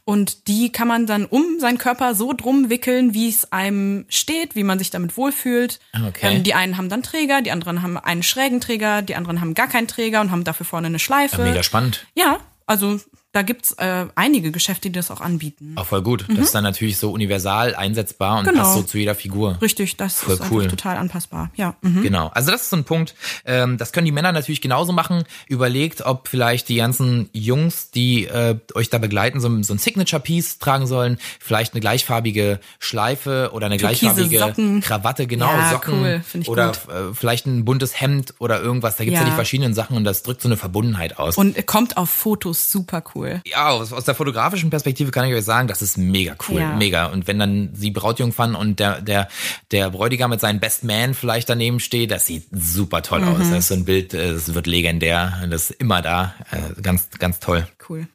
[0.05, 4.57] und die kann man dann um seinen Körper so drum wickeln, wie es einem steht,
[4.57, 5.79] wie man sich damit wohlfühlt.
[6.09, 6.37] Okay.
[6.37, 9.55] Ähm, die einen haben dann Träger, die anderen haben einen schrägen Träger, die anderen haben
[9.55, 11.43] gar keinen Träger und haben dafür vorne eine Schleife.
[11.43, 12.07] Mega spannend.
[12.15, 12.99] Ja, also
[13.39, 15.75] da gibt's äh, einige Geschäfte, die das auch anbieten.
[15.77, 16.25] Auch voll gut.
[16.29, 18.51] Das ist dann natürlich so universal einsetzbar und Mhm.
[18.51, 18.63] Genau.
[18.65, 19.57] passt so zu jeder Figur.
[19.63, 20.67] Richtig, das Voll ist cool.
[20.67, 21.51] total anpassbar.
[21.55, 21.77] Ja.
[21.83, 22.03] Mhm.
[22.03, 22.29] Genau.
[22.35, 23.15] Also das ist so ein Punkt.
[23.45, 25.23] Ähm, das können die Männer natürlich genauso machen.
[25.47, 29.79] Überlegt, ob vielleicht die ganzen Jungs, die äh, euch da begleiten, so, ein- so ein
[29.79, 31.19] Signature-Piece tragen sollen.
[31.39, 34.81] Vielleicht eine gleichfarbige Schleife oder eine Türkise gleichfarbige Socken.
[34.81, 35.95] Krawatte, genau, Ja, Socken.
[35.95, 36.23] cool.
[36.47, 36.95] Oder gut.
[36.95, 38.97] äh, vielleicht ein buntes Hemd oder irgendwas.
[38.97, 39.25] Da gibt's ja.
[39.25, 39.31] Ja.
[39.31, 41.37] die verschiedenen Sachen und das drückt so eine Verbundenheit aus.
[41.37, 43.28] Und kommt auf Fotos super cool.
[43.45, 46.75] Ja, aus, aus der fotografischen Perspektive kann ich euch sagen, das ist mega cool, Ja.
[46.75, 47.07] mega.
[47.07, 49.29] Und wenn dann die Brautjungfern und der, der,
[49.71, 53.29] der Bräutigam mit seinem Best Man vielleicht daneben steht, das sieht super toll Mhm.
[53.29, 53.39] aus.
[53.51, 57.09] Das ist so ein Bild, äh, das wird legendär, das ist immer da, äh, ganz,
[57.19, 57.67] ganz toll.
[57.89, 58.07] Cool.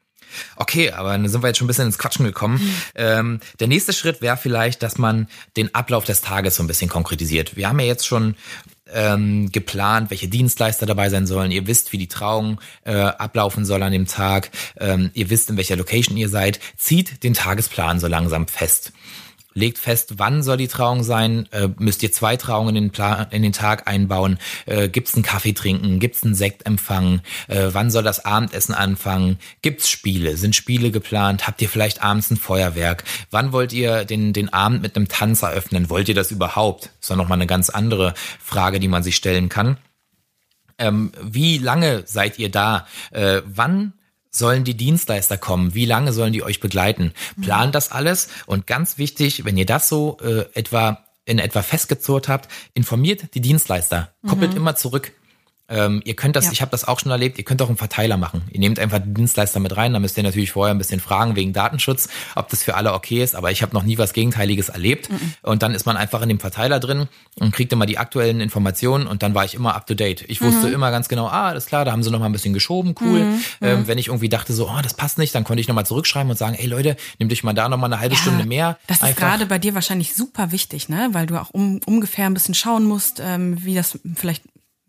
[0.56, 2.60] Okay, aber dann sind wir jetzt schon ein bisschen ins Quatschen gekommen.
[2.96, 6.90] Ähm, der nächste Schritt wäre vielleicht, dass man den Ablauf des Tages so ein bisschen
[6.90, 7.56] konkretisiert.
[7.56, 8.36] Wir haben ja jetzt schon
[8.92, 11.52] ähm, geplant, welche Dienstleister dabei sein sollen.
[11.52, 14.52] Ihr wisst, wie die Trauung äh, ablaufen soll an dem Tag.
[14.80, 16.60] Ähm, ihr wisst, in welcher Location ihr seid.
[16.78, 18.94] Zieht den Tagesplan so langsam fest.
[19.54, 21.48] Legt fest, wann soll die Trauung sein?
[21.52, 24.40] Äh, müsst ihr zwei Trauungen in den, Plan, in den Tag einbauen?
[24.66, 26.00] Äh, gibt's einen Kaffee trinken?
[26.00, 27.22] Gibt's einen Sektempfang?
[27.48, 29.38] Äh, wann soll das Abendessen anfangen?
[29.62, 30.38] Gibt's Spiele?
[30.38, 31.48] Sind Spiele geplant?
[31.48, 33.04] Habt ihr vielleicht abends ein Feuerwerk?
[33.32, 35.90] Wann wollt ihr den, den Abend mit einem Tanz eröffnen?
[35.90, 36.86] Wollt ihr das überhaupt?
[36.86, 39.78] Das ist doch nochmal eine ganz andere Frage, die man sich stellen kann.
[40.80, 42.88] Ähm, wie lange seid ihr da?
[43.12, 43.94] Äh, wann
[44.36, 45.74] sollen die Dienstleister kommen?
[45.74, 47.14] Wie lange sollen die euch begleiten?
[47.42, 52.28] Plant das alles und ganz wichtig, wenn ihr das so äh, etwa in etwa festgezurrt
[52.28, 55.14] habt, informiert die Dienstleister, koppelt immer zurück.
[55.74, 56.52] Ähm, ihr könnt das, Ja.
[56.52, 58.44] ich habe das auch schon erlebt, ihr könnt auch einen Verteiler machen.
[58.52, 61.36] Ihr nehmt einfach die Dienstleister mit rein, da müsst ihr natürlich vorher ein bisschen fragen
[61.36, 64.70] wegen Datenschutz, ob das für alle okay ist, aber ich habe noch nie was Gegenteiliges
[64.70, 65.10] erlebt.
[65.42, 67.08] Und dann ist man einfach in dem Verteiler drin
[67.40, 70.24] und kriegt immer die aktuellen Informationen und dann war ich immer up to date.
[70.28, 72.54] Ich wusste immer ganz genau, ah, alles klar, da haben sie noch mal ein bisschen
[72.54, 73.34] geschoben, cool.
[73.62, 75.86] Ähm, wenn ich irgendwie dachte so, oh, das passt nicht, dann konnte ich noch mal
[75.86, 78.78] zurückschreiben und sagen, ey Leute, nehmt euch mal da noch mal eine halbe Stunde mehr.
[78.88, 81.10] Das ist gerade bei dir wahrscheinlich super wichtig, ne?
[81.14, 84.44] Weil du auch um, ungefähr ein bisschen schauen musst, ähm, wie das vielleicht,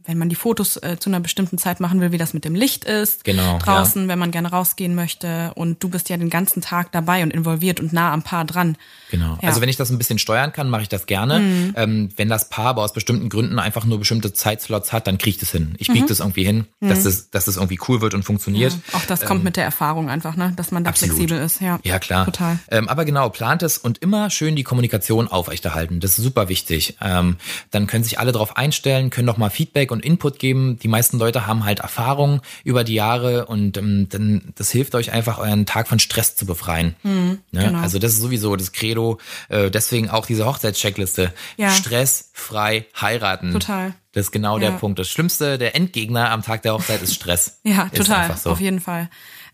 [0.05, 2.55] wenn man die Fotos äh, zu einer bestimmten Zeit machen will, wie das mit dem
[2.55, 3.25] Licht ist.
[3.25, 5.53] Genau, Draußen, wenn man gerne rausgehen möchte.
[5.55, 8.77] Und du bist ja den ganzen Tag dabei und involviert und nah am Paar dran.
[9.15, 9.35] Genau.
[9.35, 9.39] Ja.
[9.43, 9.49] Mhm.
[9.49, 11.73] Also wenn ich das ein bisschen steuern kann, mache ich das gerne.
[11.77, 15.31] Ähm, wenn das Paar aber aus bestimmten Gründen einfach nur bestimmte Zeitslots hat, dann kriege
[15.37, 15.75] ich das hin.
[15.79, 15.93] Ich Mhm.
[15.93, 18.77] biege das irgendwie hin, dass, das, dass das irgendwie cool wird und funktioniert.
[18.93, 20.53] Auch das kommt mit der Erfahrung einfach, ne?
[20.57, 21.15] Dass man da Ähm, absolut.
[21.17, 21.61] flexibel ist.
[21.61, 22.25] Ja, Ja, klar.
[22.25, 22.59] Total.
[22.71, 26.01] Ähm, aber genau, plant es und immer schön die Kommunikation aufrechterhalten.
[26.01, 26.97] Das ist super wichtig.
[27.01, 27.37] Ähm,
[27.71, 30.79] dann können sich alle darauf einstellen, können nochmal Feedback und Input geben.
[30.83, 35.13] Die meisten Leute haben halt Erfahrung über die Jahre und ähm, dann, das hilft euch
[35.13, 36.95] einfach, euren Tag von Stress zu befreien.
[37.05, 37.39] ne?
[37.53, 37.79] genau.
[37.79, 39.04] Also das ist sowieso das Credo.
[39.49, 41.33] Äh, deswegen auch diese Hochzeitscheckliste.
[41.57, 41.71] Ja.
[41.71, 43.53] Stressfrei heiraten.
[43.53, 43.95] Total.
[44.13, 44.77] Das ist genau der Ja.
[44.77, 44.99] Punkt.
[44.99, 47.61] Das Schlimmste, der Endgegner am Tag der Hochzeit ist Stress.
[47.65, 48.51] Ja, ist total, so.
[48.51, 49.09] auf jeden Fall.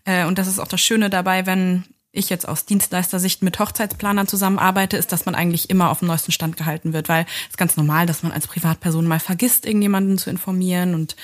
[0.05, 1.83] Äh, und das ist auch das Schöne dabei, wenn
[2.13, 6.33] ich jetzt aus Dienstleistersicht mit Hochzeitsplanern zusammenarbeite, ist, dass man eigentlich immer auf dem neuesten
[6.33, 10.17] Stand gehalten wird, weil es ist ganz normal, dass man als Privatperson mal vergisst, irgendjemanden
[10.17, 11.15] zu informieren und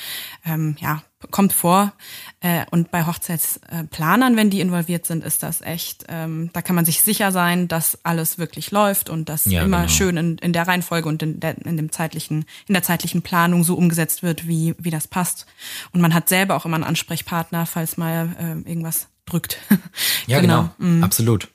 [0.46, 1.94] ähm, ja, kommt vor.
[2.42, 6.86] Äh, und bei Hochzeitsplanern, wenn die involviert sind, ist das echt, ähm, da kann man
[6.86, 9.90] sich sicher sein, dass alles wirklich läuft und dass Ja, immer genau.
[9.90, 13.64] schön in, in der Reihenfolge und in der, in dem zeitlichen, in der zeitlichen Planung
[13.64, 15.46] so umgesetzt wird, wie, wie das passt.
[15.92, 19.58] Und man hat selber auch immer einen Ansprechpartner, falls mal äh, irgendwas drückt.
[20.28, 20.70] Ja, genau.
[20.78, 21.04] Mhm.
[21.04, 21.48] Absolut.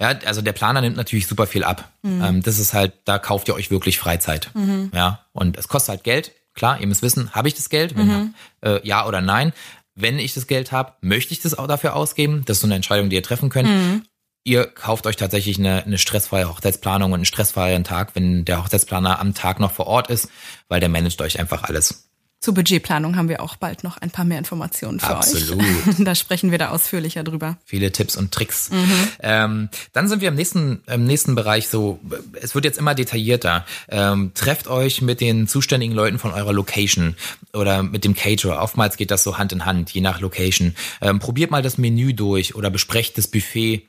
[0.00, 1.90] Ja, also der Planer nimmt natürlich super viel ab.
[2.02, 2.22] Mhm.
[2.22, 4.50] Ähm, das ist halt, da kauft ihr euch wirklich Freizeit.
[4.54, 4.90] Mhm.
[4.94, 6.32] Ja, und es kostet halt Geld.
[6.60, 7.96] Klar, ihr müsst wissen, habe ich das Geld?
[7.96, 8.34] Mhm.
[8.60, 9.54] äh, ja oder nein.
[9.94, 12.42] Wenn ich das Geld habe, möchte ich das auch dafür ausgeben?
[12.44, 13.70] Das ist so eine Entscheidung, die ihr treffen könnt.
[13.70, 14.02] Mhm.
[14.44, 19.20] Ihr kauft euch tatsächlich eine, eine stressfreie Hochzeitsplanung und einen stressfreien Tag, wenn der Hochzeitsplaner
[19.20, 20.28] am Tag noch vor Ort ist,
[20.68, 22.09] weil der managt euch einfach alles.
[22.40, 25.60] Zur Budgetplanung haben wir auch bald noch ein paar mehr Informationen für Absolut.
[25.60, 25.94] euch.
[25.98, 27.58] da sprechen wir da ausführlicher drüber.
[27.66, 28.70] Viele Tipps und Tricks.
[28.70, 29.08] Mhm.
[29.20, 32.00] Ähm, dann sind wir im nächsten, im nächsten Bereich so,
[32.40, 33.66] es wird jetzt immer detaillierter.
[33.90, 37.14] Ähm, trefft euch mit den zuständigen Leuten von eurer Location
[37.52, 38.62] oder mit dem Caterer.
[38.62, 40.74] Oftmals geht das so Hand in Hand, je nach Location.
[41.02, 43.82] Ähm, probiert mal das Menü durch oder besprecht das Buffet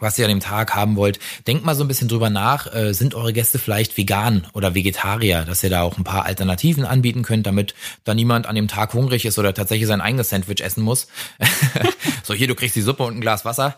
[0.00, 1.18] was ihr an dem Tag haben wollt.
[1.46, 5.44] Denkt mal so ein bisschen drüber nach, äh, sind eure Gäste vielleicht vegan oder Vegetarier,
[5.44, 7.74] dass ihr da auch ein paar Alternativen anbieten könnt, damit
[8.04, 11.08] da niemand an dem Tag hungrig ist oder tatsächlich sein eigenes Sandwich essen muss.
[12.22, 13.76] so, hier, du kriegst die Suppe und ein Glas Wasser.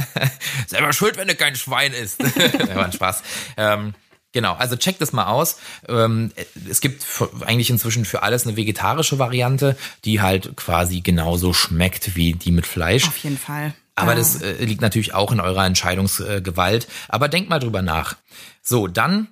[0.66, 2.22] Selber schuld, wenn du kein Schwein isst.
[2.58, 3.22] ja, war ein Spaß.
[3.56, 3.94] Ähm,
[4.32, 5.56] Genau, also checkt das mal aus.
[5.88, 6.30] Ähm,
[6.68, 7.06] es gibt
[7.46, 12.66] eigentlich inzwischen für alles eine vegetarische Variante, die halt quasi genauso schmeckt wie die mit
[12.66, 13.08] Fleisch.
[13.08, 13.72] Auf jeden Fall.
[13.96, 14.18] Aber ja.
[14.18, 16.86] das äh, liegt natürlich auch in eurer Entscheidungsgewalt.
[17.08, 18.16] Aber denkt mal drüber nach.
[18.62, 19.28] So, dann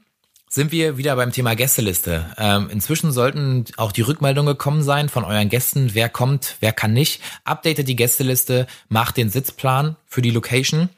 [0.49, 2.33] sind wir wieder beim Thema Gästeliste.
[2.39, 6.93] Ähm, inzwischen sollten auch die Rückmeldungen gekommen sein von euren Gästen, wer kommt, wer kann
[6.93, 7.21] nicht.
[7.45, 10.89] Updatet die Gästeliste, macht den Sitzplan für die Location.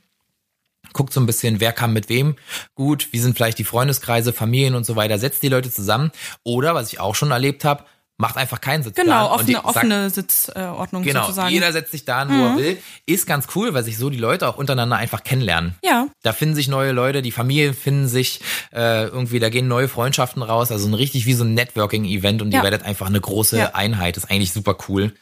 [0.93, 2.37] Guckt so ein bisschen, wer kam mit wem
[2.75, 5.19] gut, wie sind vielleicht die Freundeskreise, Familien und so weiter.
[5.19, 6.13] Setzt die Leute zusammen.
[6.45, 7.85] Oder, was ich auch schon erlebt habe,
[8.19, 9.07] macht einfach keinen Sitzplan.
[9.07, 11.53] Genau, offene, sagt, offene Sitzordnung genau, sozusagen.
[11.53, 12.79] Jeder setzt sich da an, wo er will.
[13.05, 15.75] Ist ganz cool, weil sich so die Leute auch untereinander einfach kennenlernen.
[15.85, 16.09] Ja.
[16.23, 18.41] Da finden sich neue Leute, die Familien finden sich
[18.73, 20.73] äh, irgendwie, da gehen neue Freundschaften raus.
[20.73, 22.61] Also ein richtig wie so ein Networking-Event und ja.
[22.61, 23.75] ihr werdet einfach eine große ja.
[23.75, 24.17] Einheit.
[24.17, 25.13] Das ist eigentlich super cool.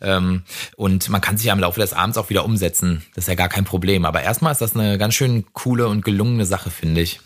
[0.00, 0.44] Ähm,
[0.76, 3.04] und man kann sich ja im Laufe des Abends auch wieder umsetzen.
[3.14, 4.04] Das ist ja gar kein Problem.
[4.04, 7.20] Aber erstmal ist das eine ganz schön coole und gelungene Sache, finde ich.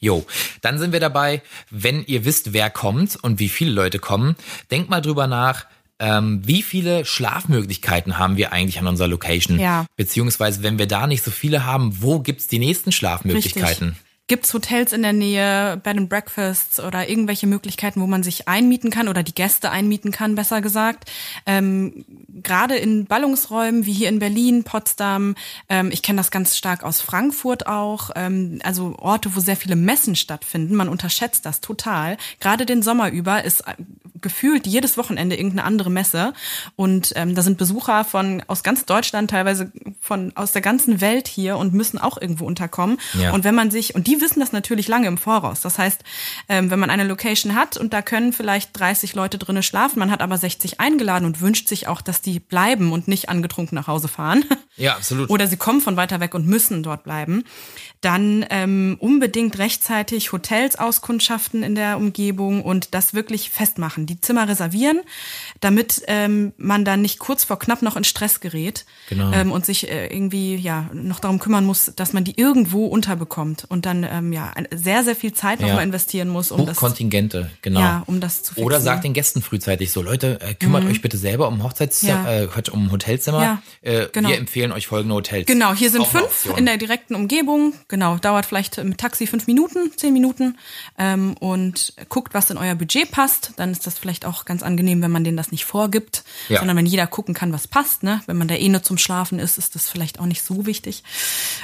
[0.00, 0.24] Jo,
[0.62, 4.34] dann sind wir dabei, wenn ihr wisst, wer kommt und wie viele Leute kommen,
[4.70, 5.66] denkt mal drüber nach,
[5.98, 9.60] ähm, wie viele Schlafmöglichkeiten haben wir eigentlich an unserer Location?
[9.60, 9.84] Ja.
[9.96, 13.88] Beziehungsweise, wenn wir da nicht so viele haben, wo gibt's die nächsten Schlafmöglichkeiten?
[13.88, 14.09] Richtig.
[14.30, 18.90] Gibt's Hotels in der Nähe, Bed and Breakfasts oder irgendwelche Möglichkeiten, wo man sich einmieten
[18.90, 21.10] kann oder die Gäste einmieten kann, besser gesagt?
[21.46, 25.34] Ähm, Gerade in Ballungsräumen wie hier in Berlin, Potsdam,
[25.68, 29.74] ähm, ich kenne das ganz stark aus Frankfurt auch, ähm, also Orte, wo sehr viele
[29.74, 30.76] Messen stattfinden.
[30.76, 32.16] Man unterschätzt das total.
[32.38, 33.74] Gerade den Sommer über ist äh,
[34.20, 36.34] gefühlt jedes Wochenende irgendeine andere Messe
[36.76, 39.72] und ähm, da sind Besucher von aus ganz Deutschland, teilweise
[40.10, 42.98] von aus der ganzen Welt hier und müssen auch irgendwo unterkommen.
[43.16, 43.30] Ja.
[43.32, 45.60] Und wenn man sich und die wissen das natürlich lange im Voraus.
[45.60, 46.02] Das heißt,
[46.48, 50.10] ähm, wenn man eine Location hat und da können vielleicht 30 Leute drinnen schlafen, man
[50.10, 53.86] hat aber 60 eingeladen und wünscht sich auch, dass die bleiben und nicht angetrunken nach
[53.86, 54.44] Hause fahren.
[54.76, 55.28] Ja, absolut.
[55.28, 57.44] Oder sie kommen von weiter weg und müssen dort bleiben.
[58.00, 64.06] Dann ähm, unbedingt rechtzeitig Hotels auskundschaften in der Umgebung und das wirklich festmachen.
[64.06, 65.02] Die Zimmer reservieren,
[65.60, 69.32] damit ähm, man dann nicht kurz vor knapp noch in Stress gerät genau.
[69.32, 73.66] ähm, und sich äh, irgendwie ja noch darum kümmern muss, dass man die irgendwo unterbekommt
[73.68, 75.82] und dann ähm, ja sehr sehr viel Zeit nochmal ja.
[75.82, 78.66] investieren muss, um das Kontingente genau ja, um das zu fixieren.
[78.66, 80.90] Oder sagt den Gästen frühzeitig so Leute äh, kümmert mhm.
[80.90, 82.42] euch bitte selber um Hochzeitszimmer, ja.
[82.42, 83.62] äh, um Hotelzimmer.
[83.82, 84.28] Äh, genau.
[84.28, 85.46] Wir empfehlen euch folgende Hotels.
[85.46, 89.92] Genau, hier sind fünf in der direkten Umgebung genau, dauert vielleicht mit Taxi fünf Minuten,
[89.96, 90.56] zehn Minuten
[90.98, 93.52] ähm, und guckt, was in euer Budget passt.
[93.56, 96.86] Dann ist das vielleicht auch ganz angenehm, wenn man denen das nicht vorgibt, sondern wenn
[96.86, 98.02] jeder gucken kann, was passt.
[98.02, 98.20] Ne?
[98.26, 101.02] Wenn man da eh nur zum Schlafen ist, ist das vielleicht auch nicht so wichtig,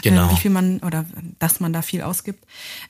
[0.02, 0.28] genau.
[0.28, 1.04] äh, wie viel man oder
[1.38, 2.44] dass man da viel ausgibt.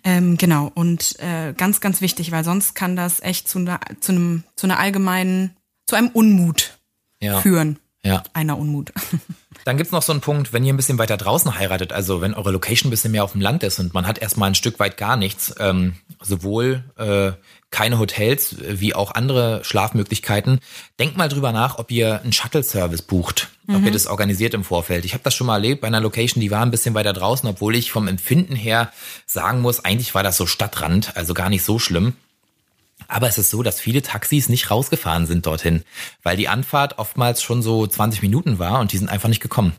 [0.05, 4.13] Ähm, genau und äh, ganz, ganz wichtig, weil sonst kann das echt zu, einer, zu
[4.13, 5.57] einem zu einer allgemeinen,
[5.87, 6.79] zu einem Unmut
[7.21, 7.41] ja.
[7.41, 7.79] führen.
[8.07, 8.23] Ja.
[8.33, 8.93] Einer Unmut.
[9.65, 12.35] Dann gibt's noch so einen Punkt, wenn ihr ein bisschen weiter draußen heiratet, also wenn
[12.35, 14.79] eure Location ein bisschen mehr auf dem Land ist und man hat erstmal ein Stück
[14.79, 17.33] weit gar nichts, ähm, sowohl äh,
[17.71, 20.61] keine Hotels wie auch andere Schlafmöglichkeiten,
[21.01, 23.75] denkt mal drüber nach, ob ihr einen Shuttle-Service bucht, mhm.
[23.75, 23.95] ob ihr mhm.
[23.95, 25.05] das organisiert im Vorfeld.
[25.05, 27.49] Ich habe das schon mal erlebt bei einer Location, die war ein bisschen weiter draußen,
[27.49, 28.93] obwohl ich vom Empfinden her
[29.27, 32.15] sagen muss, eigentlich war das so Stadtrand, also gar nicht so schlimm.
[33.09, 35.83] Aber es ist so, dass viele Taxis nicht rausgefahren sind dorthin,
[36.23, 39.75] weil die Anfahrt oftmals schon so 20 Minuten war und die sind einfach nicht gekommen,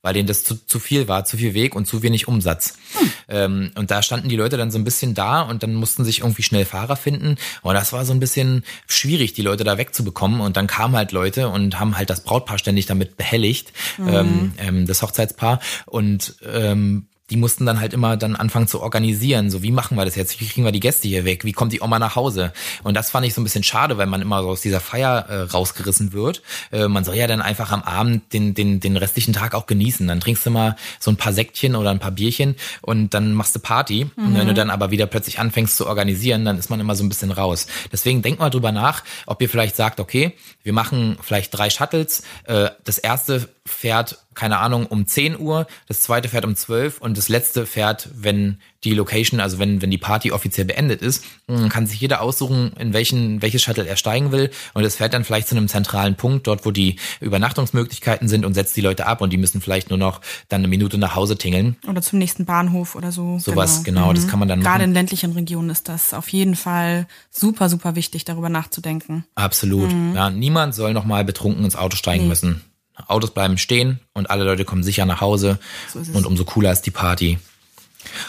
[0.00, 2.74] weil denen das zu, zu viel war, zu viel Weg und zu wenig Umsatz.
[2.98, 3.12] Hm.
[3.28, 6.20] Ähm, und da standen die Leute dann so ein bisschen da und dann mussten sich
[6.20, 7.36] irgendwie schnell Fahrer finden.
[7.62, 10.40] Und das war so ein bisschen schwierig, die Leute da wegzubekommen.
[10.40, 14.08] Und dann kamen halt Leute und haben halt das Brautpaar ständig damit behelligt, mhm.
[14.08, 15.60] ähm, ähm, das Hochzeitspaar.
[15.86, 19.50] Und ähm, die mussten dann halt immer dann anfangen zu organisieren.
[19.50, 20.38] So, wie machen wir das jetzt?
[20.38, 21.46] Wie kriegen wir die Gäste hier weg?
[21.46, 22.52] Wie kommt die Oma nach Hause?
[22.82, 25.26] Und das fand ich so ein bisschen schade, weil man immer so aus dieser Feier
[25.30, 26.42] äh, rausgerissen wird.
[26.72, 30.06] Äh, man soll ja dann einfach am Abend den, den, den restlichen Tag auch genießen.
[30.06, 33.54] Dann trinkst du mal so ein paar Säckchen oder ein paar Bierchen und dann machst
[33.56, 34.10] du Party.
[34.14, 34.26] Mhm.
[34.26, 37.02] Und wenn du dann aber wieder plötzlich anfängst zu organisieren, dann ist man immer so
[37.02, 37.66] ein bisschen raus.
[37.90, 42.24] Deswegen denk mal drüber nach, ob ihr vielleicht sagt, okay, wir machen vielleicht drei Shuttles.
[42.44, 47.18] Äh, das erste fährt keine Ahnung, um 10 Uhr, das zweite fährt um 12 und
[47.18, 51.24] das letzte fährt, wenn die Location, also wenn, wenn die Party offiziell beendet ist,
[51.68, 55.24] kann sich jeder aussuchen, in welchen, welches Shuttle er steigen will und es fährt dann
[55.24, 59.20] vielleicht zu einem zentralen Punkt, dort wo die Übernachtungsmöglichkeiten sind und setzt die Leute ab
[59.20, 61.76] und die müssen vielleicht nur noch dann eine Minute nach Hause tingeln.
[61.86, 63.38] Oder zum nächsten Bahnhof oder so.
[63.38, 64.14] Sowas, genau, genau mhm.
[64.16, 64.90] das kann man dann Gerade machen.
[64.90, 69.24] in ländlichen Regionen ist das auf jeden Fall super, super wichtig, darüber nachzudenken.
[69.34, 69.92] Absolut.
[69.92, 70.14] Mhm.
[70.14, 72.28] Ja, niemand soll nochmal betrunken ins Auto steigen nee.
[72.30, 72.62] müssen.
[73.06, 75.58] Autos bleiben stehen und alle Leute kommen sicher nach Hause
[75.92, 77.38] so und umso cooler ist die Party.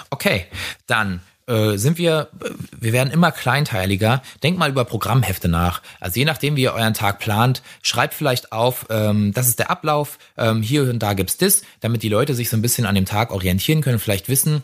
[0.10, 0.46] Okay,
[0.88, 2.30] dann äh, sind wir,
[2.80, 4.22] wir werden immer kleinteiliger.
[4.44, 5.82] Denkt mal über Programmhefte nach.
[6.00, 9.70] Also je nachdem, wie ihr euren Tag plant, schreibt vielleicht auf, ähm, das ist der
[9.70, 12.96] Ablauf, ähm, hier und da gibt's das, damit die Leute sich so ein bisschen an
[12.96, 14.64] dem Tag orientieren können, vielleicht wissen,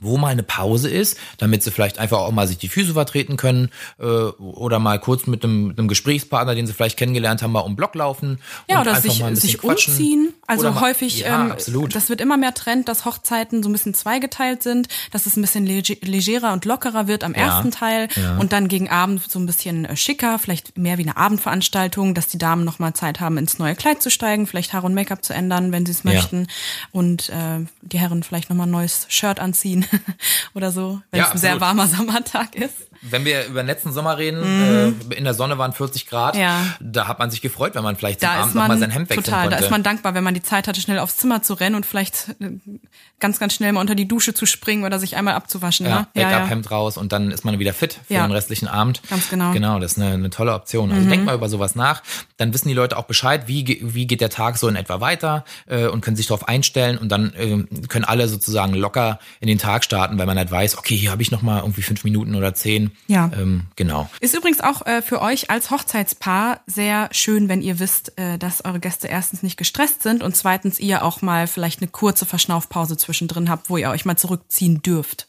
[0.00, 3.36] wo mal eine Pause ist, damit sie vielleicht einfach auch mal sich die Füße vertreten
[3.36, 7.60] können äh, oder mal kurz mit einem, einem Gesprächspartner, den sie vielleicht kennengelernt haben, mal
[7.60, 8.38] um Block laufen.
[8.68, 10.34] Ja, oder sich, sich umziehen.
[10.46, 11.94] Also oder häufig, ja, ähm, absolut.
[11.94, 15.42] das wird immer mehr Trend, dass Hochzeiten so ein bisschen zweigeteilt sind, dass es ein
[15.42, 18.36] bisschen legerer und lockerer wird am ja, ersten Teil ja.
[18.38, 22.28] und dann gegen Abend so ein bisschen äh, schicker, vielleicht mehr wie eine Abendveranstaltung, dass
[22.28, 25.34] die Damen nochmal Zeit haben, ins neue Kleid zu steigen, vielleicht Haar und Make-up zu
[25.34, 26.46] ändern, wenn sie es möchten
[26.92, 29.77] und äh, die Herren vielleicht nochmal ein neues Shirt anziehen
[30.54, 32.87] oder so, wenn ja, es ein sehr warmer Sommertag ist.
[33.02, 35.00] Wenn wir über den letzten Sommer reden, mm.
[35.10, 36.64] äh, in der Sonne waren 40 Grad, ja.
[36.80, 39.42] da hat man sich gefreut, wenn man vielleicht zum Abend nochmal sein Hemd wechseln total,
[39.42, 39.56] konnte.
[39.56, 41.86] Da ist man dankbar, wenn man die Zeit hatte, schnell aufs Zimmer zu rennen und
[41.86, 42.58] vielleicht äh,
[43.20, 45.86] ganz, ganz schnell mal unter die Dusche zu springen oder sich einmal abzuwaschen.
[45.86, 46.06] Ja, ne?
[46.14, 46.76] Backup-Hemd ja, ja.
[46.76, 49.02] raus und dann ist man wieder fit für den restlichen Abend.
[49.08, 49.52] Ganz genau.
[49.52, 50.90] Genau, das ist eine, eine tolle Option.
[50.90, 51.10] Also mhm.
[51.10, 52.02] denkt mal über sowas nach,
[52.36, 55.44] dann wissen die Leute auch Bescheid, wie, wie geht der Tag so in etwa weiter
[55.66, 59.58] äh, und können sich darauf einstellen und dann äh, können alle sozusagen locker in den
[59.58, 62.34] Tag starten, weil man halt weiß, okay, hier habe ich noch mal irgendwie fünf Minuten
[62.34, 62.87] oder zehn.
[63.06, 63.30] Ja.
[63.34, 64.08] Ähm, genau.
[64.20, 68.64] Ist übrigens auch äh, für euch als Hochzeitspaar sehr schön, wenn ihr wisst, äh, dass
[68.64, 72.96] eure Gäste erstens nicht gestresst sind und zweitens ihr auch mal vielleicht eine kurze Verschnaufpause
[72.96, 75.26] zwischendrin habt, wo ihr euch mal zurückziehen dürft.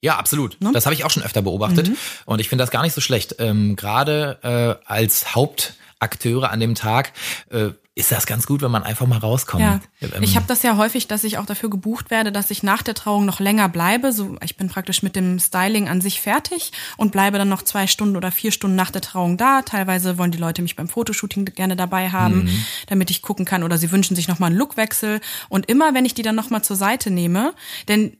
[0.00, 0.60] Ja, absolut.
[0.60, 0.72] Ne?
[0.72, 1.96] Das habe ich auch schon öfter beobachtet mhm.
[2.26, 3.36] und ich finde das gar nicht so schlecht.
[3.38, 4.38] Ähm, Gerade
[4.86, 7.12] äh, als Hauptakteure an dem Tag
[7.50, 9.62] äh, ist das ganz gut, wenn man einfach mal rauskommt.
[9.62, 9.80] Ja.
[10.02, 12.82] Ähm, ich habe das ja häufig, dass ich auch dafür gebucht werde, dass ich nach
[12.82, 14.12] der Trauung noch länger bleibe.
[14.12, 17.86] So, ich bin praktisch mit dem Styling an sich fertig und bleibe dann noch zwei
[17.86, 19.62] Stunden oder vier Stunden nach der Trauung da.
[19.62, 22.64] Teilweise wollen die Leute mich beim Fotoshooting gerne dabei haben, mhm.
[22.86, 25.22] damit ich gucken kann oder sie wünschen sich noch mal einen Lookwechsel.
[25.48, 27.54] Und immer, wenn ich die dann noch mal zur Seite nehme,
[27.88, 28.18] denn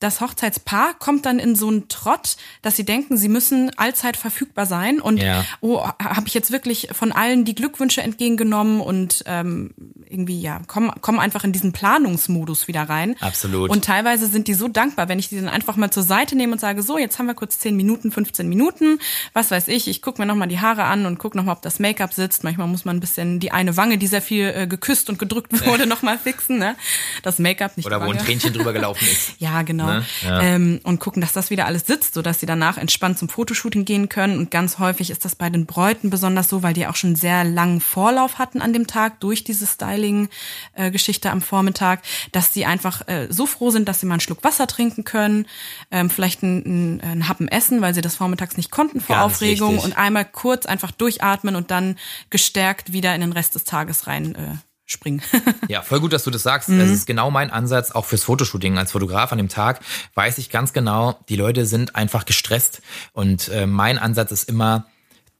[0.00, 4.66] das Hochzeitspaar kommt dann in so einen Trott, dass sie denken, sie müssen allzeit verfügbar
[4.66, 5.44] sein und ja.
[5.60, 9.74] oh, habe ich jetzt wirklich von allen die Glückwünsche entgegengenommen und ähm,
[10.08, 13.16] irgendwie ja kommen kommen einfach in diesen Planungsmodus wieder rein.
[13.20, 13.70] Absolut.
[13.70, 16.52] Und teilweise sind die so dankbar, wenn ich die dann einfach mal zur Seite nehme
[16.52, 19.00] und sage, so jetzt haben wir kurz 10 Minuten, 15 Minuten,
[19.32, 21.52] was weiß ich, ich gucke mir noch mal die Haare an und gucke noch mal,
[21.52, 22.44] ob das Make-up sitzt.
[22.44, 25.66] Manchmal muss man ein bisschen die eine Wange, die sehr viel äh, geküsst und gedrückt
[25.66, 26.58] wurde, noch mal fixen.
[26.58, 26.76] Ne?
[27.22, 27.86] Das Make-up nicht.
[27.86, 29.32] Oder wo ein Tränchen drüber gelaufen ist.
[29.38, 30.04] ja, genau ne?
[30.24, 30.40] ja.
[30.42, 34.08] ähm, und gucken, dass das wieder alles sitzt, sodass sie danach entspannt zum Fotoshooting gehen
[34.08, 34.38] können.
[34.38, 37.44] Und ganz häufig ist das bei den Bräuten besonders so, weil die auch schon sehr
[37.44, 43.28] langen Vorlauf hatten an dem Tag durch diese Styling-Geschichte am Vormittag, dass sie einfach äh,
[43.30, 45.46] so froh sind, dass sie mal einen Schluck Wasser trinken können,
[45.90, 49.74] ähm, vielleicht einen, einen Happen essen, weil sie das vormittags nicht konnten vor ganz Aufregung
[49.74, 49.92] wichtig.
[49.92, 51.96] und einmal kurz einfach durchatmen und dann
[52.30, 55.22] gestärkt wieder in den Rest des Tages rein äh, springen.
[55.68, 56.68] ja, voll gut, dass du das sagst.
[56.68, 56.78] Mhm.
[56.80, 58.78] Das ist genau mein Ansatz, auch fürs Fotoshooting.
[58.78, 59.80] Als Fotograf an dem Tag
[60.14, 62.80] weiß ich ganz genau, die Leute sind einfach gestresst.
[63.12, 64.86] Und äh, mein Ansatz ist immer,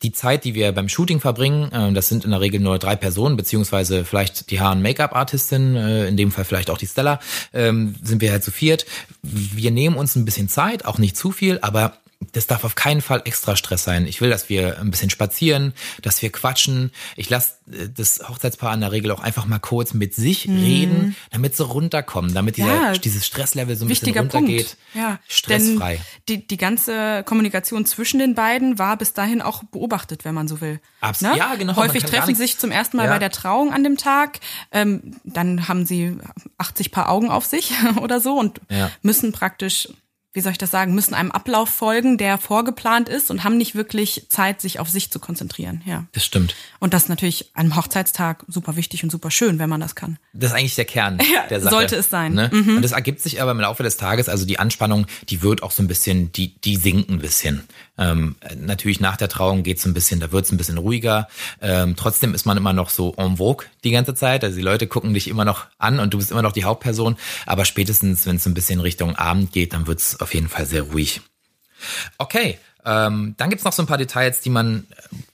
[0.02, 2.94] die Zeit, die wir beim Shooting verbringen, äh, das sind in der Regel nur drei
[2.94, 7.18] Personen, beziehungsweise vielleicht die Haar- und Make-up-Artistin, äh, in dem Fall vielleicht auch die Stella,
[7.52, 8.86] ähm, sind wir halt zu viert.
[9.22, 11.94] Wir nehmen uns ein bisschen Zeit, auch nicht zu viel, aber
[12.32, 14.06] das darf auf keinen Fall extra Stress sein.
[14.06, 16.90] Ich will, dass wir ein bisschen spazieren, dass wir quatschen.
[17.16, 20.58] Ich lasse äh, das Hochzeitspaar in der Regel auch einfach mal kurz mit sich mhm.
[20.58, 24.66] reden, damit sie runterkommen, damit dieser, ja, dieses Stresslevel so ein bisschen runtergeht.
[24.66, 24.76] Punkt.
[24.94, 26.00] Ja, stressfrei.
[26.28, 30.48] Denn die, die ganze Kommunikation zwischen den beiden war bis dahin auch beobachtet, wenn man
[30.48, 30.80] so will.
[31.00, 31.34] Absolut.
[31.34, 31.38] Ne?
[31.38, 31.76] Ja, genau.
[31.76, 33.12] Häufig treffen sie sich zum ersten Mal ja.
[33.12, 34.40] bei der Trauung an dem Tag.
[34.72, 36.18] Ähm, dann haben sie
[36.58, 38.60] 80 Paar Augen auf sich oder so und
[39.02, 39.88] müssen praktisch
[40.34, 43.74] wie soll ich das sagen, müssen einem Ablauf folgen, der vorgeplant ist und haben nicht
[43.74, 45.82] wirklich Zeit, sich auf sich zu konzentrieren.
[45.86, 46.04] Ja.
[46.12, 46.54] Das stimmt.
[46.80, 49.94] Und das ist natürlich an einem Hochzeitstag super wichtig und super schön, wenn man das
[49.94, 50.18] kann.
[50.34, 51.74] Das ist eigentlich der Kern ja, der Sache.
[51.74, 52.34] Sollte es sein.
[52.34, 52.50] Ne?
[52.52, 52.76] Mhm.
[52.76, 55.70] Und das ergibt sich aber im Laufe des Tages, also die Anspannung, die wird auch
[55.70, 57.66] so ein bisschen, die, die sinkt ein bisschen.
[57.98, 61.28] Ähm, natürlich nach der Trauung geht's ein bisschen, da wird's ein bisschen ruhiger.
[61.60, 64.44] Ähm, trotzdem ist man immer noch so en vogue die ganze Zeit.
[64.44, 67.16] Also die Leute gucken dich immer noch an und du bist immer noch die Hauptperson.
[67.44, 70.82] Aber spätestens, wenn es ein bisschen Richtung Abend geht, dann wird's auf jeden Fall sehr
[70.82, 71.20] ruhig.
[72.18, 74.86] Okay, ähm, dann gibt's noch so ein paar Details, die man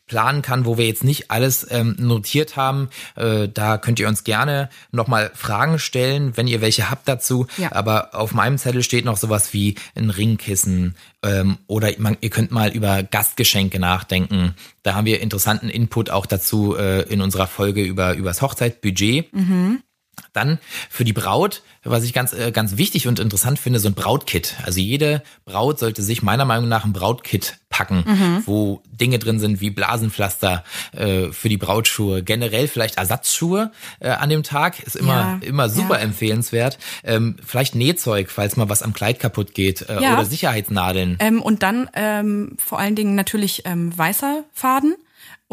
[0.07, 2.89] planen kann, wo wir jetzt nicht alles ähm, notiert haben.
[3.17, 7.47] Äh, da könnt ihr uns gerne nochmal Fragen stellen, wenn ihr welche habt dazu.
[7.57, 7.73] Ja.
[7.73, 12.51] Aber auf meinem Zettel steht noch sowas wie ein Ringkissen ähm, oder man, ihr könnt
[12.51, 14.55] mal über Gastgeschenke nachdenken.
[14.83, 19.33] Da haben wir interessanten Input auch dazu äh, in unserer Folge über übers Hochzeitbudget.
[19.33, 19.83] Mhm.
[20.33, 20.59] Dann
[20.91, 24.55] für die Braut, was ich ganz, äh, ganz wichtig und interessant finde, so ein Brautkit.
[24.65, 28.43] Also jede Braut sollte sich meiner Meinung nach ein Brautkit packen, mhm.
[28.47, 34.29] wo Dinge drin sind wie Blasenpflaster äh, für die Brautschuhe, generell vielleicht Ersatzschuhe äh, an
[34.29, 36.05] dem Tag, ist immer, ja, immer super ja.
[36.05, 36.79] empfehlenswert.
[37.03, 40.15] Ähm, vielleicht Nähzeug, falls mal was am Kleid kaputt geht äh, ja.
[40.15, 41.17] oder Sicherheitsnadeln.
[41.19, 44.95] Ähm, und dann ähm, vor allen Dingen natürlich ähm, weißer Faden.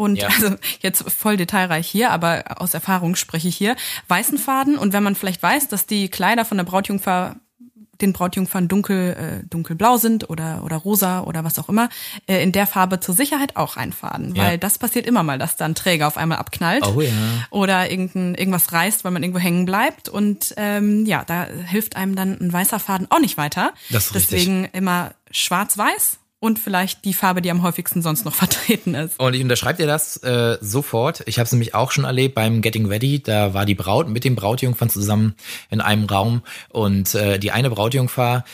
[0.02, 0.28] Und ja.
[0.28, 3.76] also jetzt voll detailreich hier, aber aus Erfahrung spreche ich hier.
[4.08, 7.36] Weißen Faden und wenn man vielleicht weiß, dass die Kleider von der Brautjungfer
[8.00, 11.88] den Brautjungfern dunkel äh, dunkelblau sind oder oder rosa oder was auch immer
[12.26, 14.42] äh, in der Farbe zur Sicherheit auch ein Faden, ja.
[14.42, 17.12] weil das passiert immer mal, dass da ein Träger auf einmal abknallt oh, ja.
[17.50, 22.16] oder irgendein irgendwas reißt, weil man irgendwo hängen bleibt und ähm, ja, da hilft einem
[22.16, 23.72] dann ein weißer Faden auch nicht weiter.
[23.90, 24.74] Das ist Deswegen richtig.
[24.74, 29.18] immer schwarz-weiß und vielleicht die Farbe, die am häufigsten sonst noch vertreten ist.
[29.20, 31.22] Und ich unterschreibe dir das äh, sofort.
[31.26, 33.22] Ich habe es nämlich auch schon erlebt beim Getting Ready.
[33.22, 35.36] Da war die Braut mit dem Brautjungfern zusammen
[35.70, 38.44] in einem Raum und äh, die eine Brautjungfer,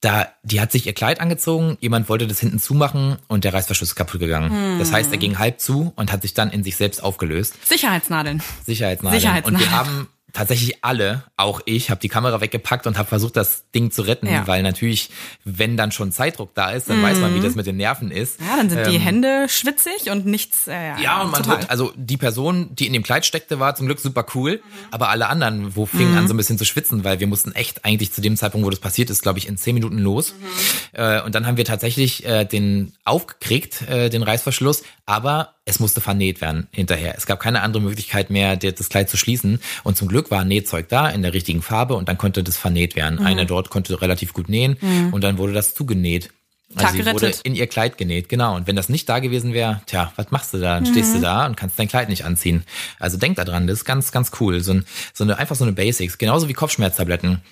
[0.00, 3.90] da, die hat sich ihr Kleid angezogen, jemand wollte das hinten zumachen und der Reißverschluss
[3.90, 4.50] ist kaputt gegangen.
[4.50, 4.78] Hm.
[4.78, 7.56] Das heißt, er ging halb zu und hat sich dann in sich selbst aufgelöst.
[7.66, 8.42] Sicherheitsnadeln.
[8.64, 9.20] Sicherheitsnadeln.
[9.20, 9.62] Sicherheitsnadeln.
[9.62, 13.70] Und wir haben tatsächlich alle, auch ich, habe die Kamera weggepackt und habe versucht, das
[13.74, 14.46] Ding zu retten, ja.
[14.46, 15.10] weil natürlich,
[15.44, 17.04] wenn dann schon Zeitdruck da ist, dann mhm.
[17.04, 18.40] weiß man, wie das mit den Nerven ist.
[18.40, 20.66] Ja, dann sind ähm, die Hände schwitzig und nichts.
[20.66, 23.86] Äh, ja, und man wird, also die Person, die in dem Kleid steckte, war zum
[23.86, 24.78] Glück super cool, mhm.
[24.90, 26.18] aber alle anderen, wo fingen mhm.
[26.18, 28.70] an so ein bisschen zu schwitzen, weil wir mussten echt eigentlich zu dem Zeitpunkt, wo
[28.70, 30.34] das passiert ist, glaube ich, in zehn Minuten los.
[30.34, 30.98] Mhm.
[31.00, 36.00] Äh, und dann haben wir tatsächlich äh, den aufgekriegt, äh, den Reißverschluss, aber es musste
[36.00, 37.14] vernäht werden hinterher.
[37.16, 39.60] Es gab keine andere Möglichkeit mehr, das Kleid zu schließen.
[39.82, 42.96] Und zum Glück war Nähzeug da in der richtigen Farbe und dann konnte das vernäht
[42.96, 43.18] werden.
[43.20, 43.26] Mhm.
[43.26, 45.12] Eine dort konnte relativ gut nähen mhm.
[45.12, 46.30] und dann wurde das zugenäht.
[46.76, 48.56] Also sie wurde in ihr Kleid genäht, genau.
[48.56, 50.74] Und wenn das nicht da gewesen wäre, tja, was machst du da?
[50.74, 50.92] Dann mhm.
[50.92, 52.64] stehst du da und kannst dein Kleid nicht anziehen.
[52.98, 54.60] Also denk da dran, das ist ganz, ganz cool.
[54.60, 56.18] So, ein, so eine, einfach so eine Basics.
[56.18, 57.42] Genauso wie Kopfschmerztabletten.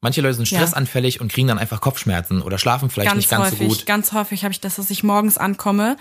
[0.00, 1.20] Manche Leute sind stressanfällig ja.
[1.22, 3.86] und kriegen dann einfach Kopfschmerzen oder schlafen vielleicht ganz nicht ganz häufig, so gut.
[3.86, 5.96] Ganz häufig habe ich das, dass ich morgens ankomme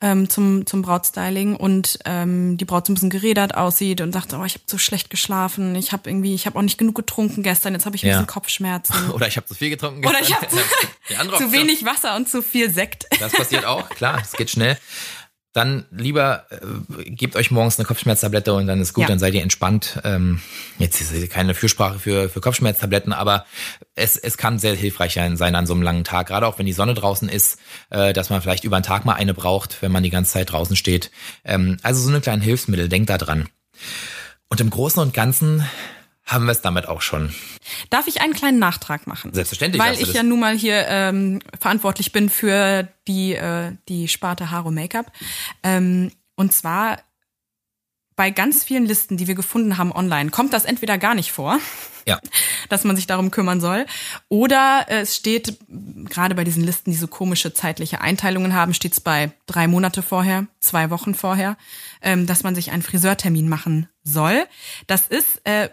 [0.00, 4.32] ähm, zum, zum Brautstyling und ähm, die Braut so ein bisschen geredert aussieht und sagt,
[4.32, 7.42] oh, ich habe so schlecht geschlafen, ich habe irgendwie, ich habe auch nicht genug getrunken
[7.42, 8.14] gestern, jetzt habe ich ein ja.
[8.14, 9.10] bisschen Kopfschmerzen.
[9.12, 10.22] oder ich habe zu viel getrunken gestern.
[10.22, 13.06] Oder ich habe zu, zu wenig Wasser und zu viel Sekt.
[13.18, 14.78] Das passiert auch, klar, es geht schnell
[15.58, 19.08] dann lieber äh, gebt euch morgens eine Kopfschmerztablette und dann ist gut, ja.
[19.08, 20.00] dann seid ihr entspannt.
[20.04, 20.40] Ähm,
[20.78, 23.44] jetzt ist keine Fürsprache für, für Kopfschmerztabletten, aber
[23.96, 26.72] es, es kann sehr hilfreich sein an so einem langen Tag, gerade auch wenn die
[26.72, 27.58] Sonne draußen ist,
[27.90, 30.52] äh, dass man vielleicht über einen Tag mal eine braucht, wenn man die ganze Zeit
[30.52, 31.10] draußen steht.
[31.44, 33.48] Ähm, also so eine kleine Hilfsmittel, denkt da dran.
[34.48, 35.64] Und im Großen und Ganzen
[36.28, 37.34] haben wir es damit auch schon.
[37.90, 39.32] Darf ich einen kleinen Nachtrag machen?
[39.32, 39.82] Selbstverständlich.
[39.82, 44.70] Weil ich ja nun mal hier ähm, verantwortlich bin für die, äh, die Sparte Haro
[44.70, 45.10] Make-up.
[45.62, 46.98] Ähm, und zwar
[48.14, 51.60] bei ganz vielen Listen, die wir gefunden haben online, kommt das entweder gar nicht vor,
[52.04, 52.18] ja.
[52.68, 53.86] dass man sich darum kümmern soll,
[54.28, 59.00] oder es steht, gerade bei diesen Listen, die so komische zeitliche Einteilungen haben, steht es
[59.00, 61.56] bei drei Monate vorher, zwei Wochen vorher,
[62.02, 64.46] ähm, dass man sich einen Friseurtermin machen soll.
[64.88, 65.68] Das ist äh,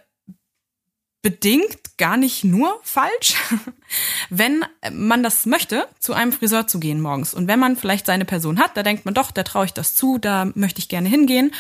[1.26, 3.34] bedingt gar nicht nur falsch,
[4.30, 7.34] wenn man das möchte, zu einem Friseur zu gehen morgens.
[7.34, 9.95] Und wenn man vielleicht seine Person hat, da denkt man doch, da traue ich das
[9.95, 11.51] zu, da möchte ich gerne hingehen.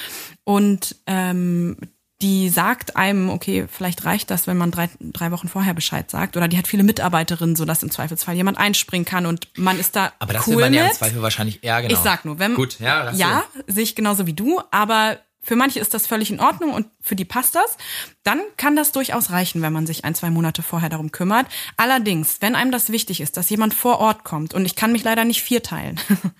[0.43, 1.77] Und ähm,
[2.21, 6.37] die sagt einem, okay, vielleicht reicht das, wenn man drei, drei Wochen vorher Bescheid sagt.
[6.37, 10.13] Oder die hat viele Mitarbeiterinnen, sodass im Zweifelsfall jemand einspringen kann und man ist da.
[10.19, 11.91] Aber das cool will man ja im Zweifel wahrscheinlich eher genau.
[11.91, 15.79] Ich sag nur, wenn Gut, ja, ja, sehe ich genauso wie du, aber für manche
[15.79, 17.77] ist das völlig in Ordnung und für die passt das.
[18.23, 21.45] Dann kann das durchaus reichen, wenn man sich ein, zwei Monate vorher darum kümmert.
[21.77, 25.03] Allerdings, wenn einem das wichtig ist, dass jemand vor Ort kommt, und ich kann mich
[25.03, 25.99] leider nicht vierteilen,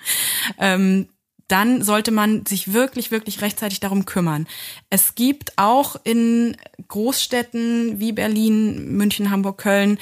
[0.58, 1.08] ähm,
[1.48, 4.48] dann sollte man sich wirklich, wirklich rechtzeitig darum kümmern.
[4.90, 10.00] Es gibt auch in Großstädten wie Berlin, München, Hamburg, Köln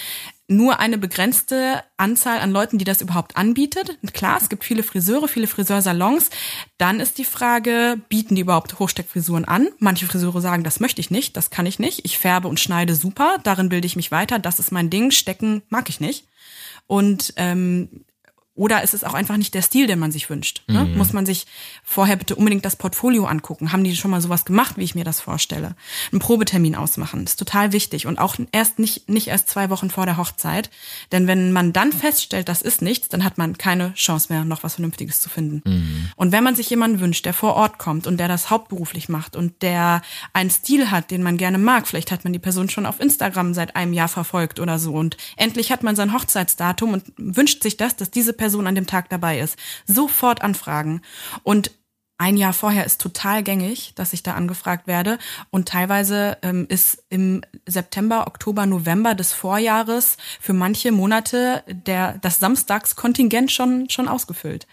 [0.56, 3.98] nur eine begrenzte Anzahl an Leuten, die das überhaupt anbietet.
[4.14, 6.30] Klar, es gibt viele Friseure, viele Friseursalons.
[6.78, 9.68] Dann ist die Frage, bieten die überhaupt Hochsteckfrisuren an?
[9.80, 12.06] Manche Friseure sagen, das möchte ich nicht, das kann ich nicht.
[12.06, 15.62] Ich färbe und schneide super, darin bilde ich mich weiter, das ist mein Ding, stecken
[15.70, 16.28] mag ich nicht.
[16.88, 18.06] Und ähm,
[18.56, 20.62] oder ist es auch einfach nicht der Stil, den man sich wünscht?
[20.68, 20.86] Ne?
[20.86, 20.96] Mhm.
[20.96, 21.48] Muss man sich
[21.84, 23.72] vorher bitte unbedingt das Portfolio angucken?
[23.72, 25.76] Haben die schon mal sowas gemacht, wie ich mir das vorstelle?
[26.12, 28.06] Einen Probetermin ausmachen, ist total wichtig.
[28.06, 30.70] Und auch erst nicht, nicht erst zwei Wochen vor der Hochzeit.
[31.12, 34.62] Denn wenn man dann feststellt, das ist nichts, dann hat man keine Chance mehr, noch
[34.62, 35.64] was Vernünftiges zu finden.
[35.66, 36.10] Mhm.
[36.16, 39.36] Und wenn man sich jemanden wünscht, der vor Ort kommt und der das hauptberuflich macht
[39.36, 42.86] und der einen Stil hat, den man gerne mag, vielleicht hat man die Person schon
[42.86, 47.06] auf Instagram seit einem Jahr verfolgt oder so und endlich hat man sein Hochzeitsdatum und
[47.18, 49.58] wünscht sich das, dass diese Person an dem Tag dabei ist.
[49.86, 51.02] Sofort anfragen.
[51.44, 51.72] Und
[52.18, 55.18] ein Jahr vorher ist total gängig, dass ich da angefragt werde.
[55.50, 62.40] Und teilweise ähm, ist im September, Oktober, November des Vorjahres für manche Monate der, das
[62.40, 64.68] Samstagskontingent schon, schon ausgefüllt.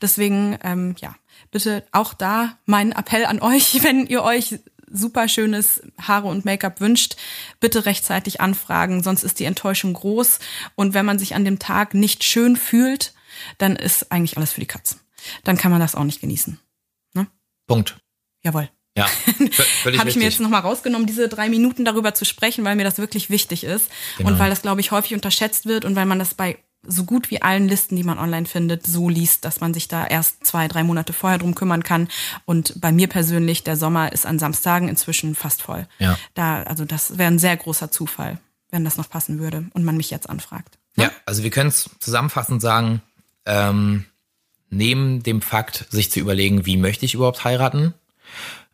[0.00, 1.16] Deswegen, ähm, ja,
[1.50, 4.60] bitte auch da mein Appell an euch, wenn ihr euch
[4.96, 7.16] super schönes Haare und Make-up wünscht,
[7.60, 10.38] bitte rechtzeitig anfragen, sonst ist die Enttäuschung groß.
[10.74, 13.14] Und wenn man sich an dem Tag nicht schön fühlt,
[13.58, 14.98] dann ist eigentlich alles für die Katz.
[15.44, 16.58] Dann kann man das auch nicht genießen.
[17.14, 17.26] Ne?
[17.66, 17.98] Punkt.
[18.42, 18.70] Jawohl.
[18.96, 19.06] Ja,
[19.98, 22.96] habe ich mir jetzt nochmal rausgenommen, diese drei Minuten darüber zu sprechen, weil mir das
[22.96, 24.30] wirklich wichtig ist genau.
[24.30, 26.56] und weil das, glaube ich, häufig unterschätzt wird und weil man das bei
[26.86, 30.06] so gut wie allen Listen, die man online findet, so liest, dass man sich da
[30.06, 32.08] erst zwei, drei Monate vorher drum kümmern kann.
[32.44, 35.86] Und bei mir persönlich, der Sommer ist an Samstagen inzwischen fast voll.
[35.98, 36.18] Ja.
[36.34, 38.38] Da, also das wäre ein sehr großer Zufall,
[38.70, 40.78] wenn das noch passen würde und man mich jetzt anfragt.
[40.96, 43.02] Ja, ja also wir können es zusammenfassend sagen,
[43.44, 44.04] ähm,
[44.70, 47.94] neben dem Fakt, sich zu überlegen, wie möchte ich überhaupt heiraten,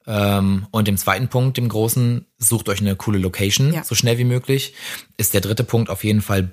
[0.06, 3.84] ähm, und im zweiten Punkt, dem großen, sucht euch eine coole Location, ja.
[3.84, 4.74] so schnell wie möglich.
[5.16, 6.50] Ist der dritte Punkt auf jeden Fall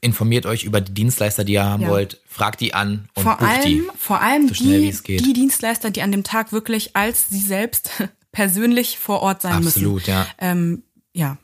[0.00, 1.88] informiert euch über die Dienstleister, die ihr haben ja.
[1.88, 3.82] wollt, fragt die an und vor bucht allem, die.
[3.96, 7.90] Vor allem so die, die Dienstleister, die an dem Tag wirklich als sie selbst
[8.32, 9.84] persönlich vor Ort sein Absolut, müssen.
[9.84, 10.26] Absolut, ja.
[10.38, 10.82] Ähm,
[11.12, 11.38] ja,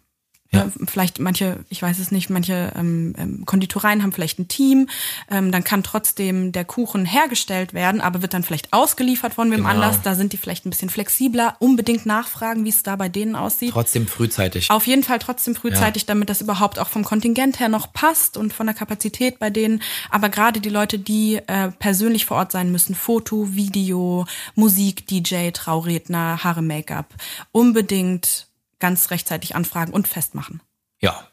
[0.55, 0.65] ja.
[0.65, 4.89] Ne, vielleicht manche, ich weiß es nicht, manche ähm, ähm, Konditoreien haben vielleicht ein Team,
[5.31, 9.59] ähm, dann kann trotzdem der Kuchen hergestellt werden, aber wird dann vielleicht ausgeliefert von wem
[9.59, 9.71] genau.
[9.71, 10.03] anders.
[10.03, 11.57] Da sind die vielleicht ein bisschen flexibler.
[11.59, 13.73] Unbedingt nachfragen, wie es da bei denen aussieht.
[13.73, 14.71] Trotzdem frühzeitig.
[14.71, 16.07] Auf jeden Fall trotzdem frühzeitig, ja.
[16.07, 19.83] damit das überhaupt auch vom Kontingent her noch passt und von der Kapazität bei denen.
[20.11, 25.51] Aber gerade die Leute, die äh, persönlich vor Ort sein müssen, Foto, Video, Musik, DJ,
[25.51, 27.15] Trauredner, Haare, Make-up,
[27.53, 28.47] unbedingt
[28.85, 30.61] ganz rechtzeitig anfragen und festmachen.
[31.01, 31.27] Ja,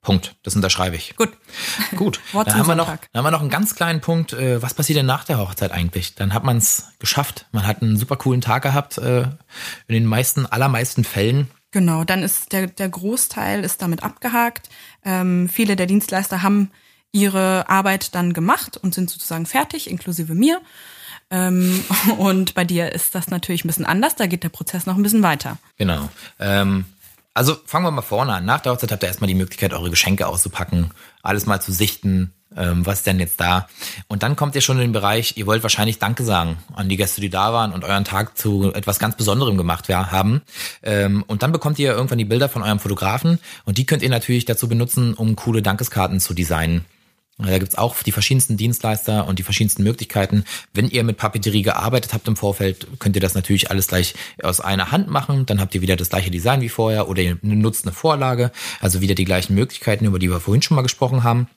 [0.00, 0.34] Punkt.
[0.42, 1.14] Das unterschreibe ich.
[1.14, 1.30] Gut.
[1.94, 2.20] Gut.
[2.32, 4.32] Dann, haben wir noch, dann haben wir noch einen ganz kleinen Punkt.
[4.32, 6.16] Äh, was passiert denn nach der Hochzeit eigentlich?
[6.16, 7.46] Dann hat man es geschafft.
[7.52, 8.98] Man hat einen super coolen Tag gehabt.
[8.98, 11.48] Äh, in den meisten, allermeisten Fällen.
[11.70, 14.68] Genau, dann ist der, der Großteil ist damit abgehakt.
[15.04, 16.72] Ähm, viele der Dienstleister haben
[17.12, 20.60] ihre Arbeit dann gemacht und sind sozusagen fertig, inklusive mir.
[21.30, 21.84] Ähm,
[22.18, 24.16] und bei dir ist das natürlich ein bisschen anders.
[24.16, 25.58] Da geht der Prozess noch ein bisschen weiter.
[25.76, 26.08] Genau.
[26.38, 26.84] Ähm
[27.36, 28.44] also fangen wir mal vorne an.
[28.44, 30.90] Nach der Hochzeit habt ihr erstmal die Möglichkeit, eure Geschenke auszupacken,
[31.22, 33.68] alles mal zu sichten, ähm, was denn jetzt da.
[34.08, 36.96] Und dann kommt ihr schon in den Bereich, ihr wollt wahrscheinlich Danke sagen an die
[36.96, 40.42] Gäste, die da waren und euren Tag zu etwas ganz Besonderem gemacht haben.
[40.82, 44.10] Ähm, und dann bekommt ihr irgendwann die Bilder von eurem Fotografen und die könnt ihr
[44.10, 46.86] natürlich dazu benutzen, um coole Dankeskarten zu designen.
[47.38, 50.44] Da gibt's auch die verschiedensten Dienstleister und die verschiedensten Möglichkeiten.
[50.72, 54.60] Wenn ihr mit Papeterie gearbeitet habt im Vorfeld, könnt ihr das natürlich alles gleich aus
[54.60, 55.44] einer Hand machen.
[55.44, 58.52] Dann habt ihr wieder das gleiche Design wie vorher oder ihr nutzt eine Vorlage.
[58.80, 61.48] Also wieder die gleichen Möglichkeiten, über die wir vorhin schon mal gesprochen haben.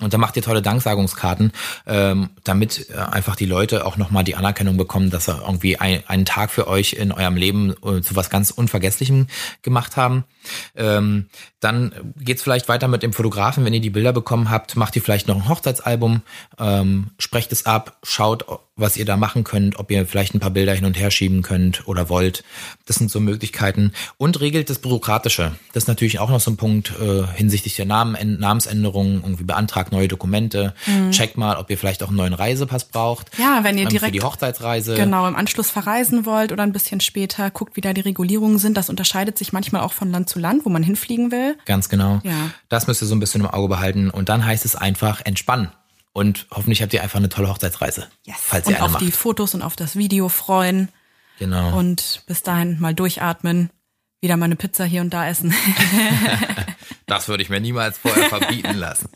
[0.00, 1.52] Und da macht ihr tolle Danksagungskarten,
[1.86, 6.02] ähm, damit äh, einfach die Leute auch nochmal die Anerkennung bekommen, dass sie irgendwie ein,
[6.06, 9.28] einen Tag für euch in eurem Leben äh, zu was ganz Unvergesslichem
[9.62, 10.24] gemacht haben.
[10.76, 11.26] Ähm,
[11.60, 13.64] dann geht's vielleicht weiter mit dem Fotografen.
[13.64, 16.22] Wenn ihr die Bilder bekommen habt, macht ihr vielleicht noch ein Hochzeitsalbum,
[16.58, 18.44] ähm, sprecht es ab, schaut,
[18.76, 21.42] was ihr da machen könnt, ob ihr vielleicht ein paar Bilder hin und her schieben
[21.42, 22.42] könnt oder wollt.
[22.86, 23.92] Das sind so Möglichkeiten.
[24.16, 25.52] Und regelt das Bürokratische.
[25.72, 29.92] Das ist natürlich auch noch so ein Punkt äh, hinsichtlich der Namen, Namensänderungen, irgendwie beantragt
[29.92, 30.74] neue Dokumente.
[30.86, 31.12] Mhm.
[31.12, 33.30] Checkt mal, ob ihr vielleicht auch einen neuen Reisepass braucht.
[33.38, 34.94] Ja, wenn ihr direkt für die Hochzeitsreise.
[34.94, 38.76] Genau, im Anschluss verreisen wollt oder ein bisschen später, guckt, wie da die Regulierungen sind.
[38.76, 41.56] Das unterscheidet sich manchmal auch von Land zu Land, wo man hinfliegen will.
[41.64, 42.20] Ganz genau.
[42.24, 42.50] Ja.
[42.68, 44.10] Das müsst ihr so ein bisschen im Auge behalten.
[44.10, 45.68] Und dann heißt es einfach entspannen.
[46.14, 48.06] Und hoffentlich habt ihr einfach eine tolle Hochzeitsreise.
[48.24, 48.36] Yes.
[48.38, 49.02] Falls und ihr eine auf macht.
[49.02, 50.88] die Fotos und auf das Video freuen.
[51.40, 51.76] Genau.
[51.76, 53.70] Und bis dahin mal durchatmen.
[54.20, 55.52] Wieder mal eine Pizza hier und da essen.
[57.06, 59.08] das würde ich mir niemals vorher verbieten lassen.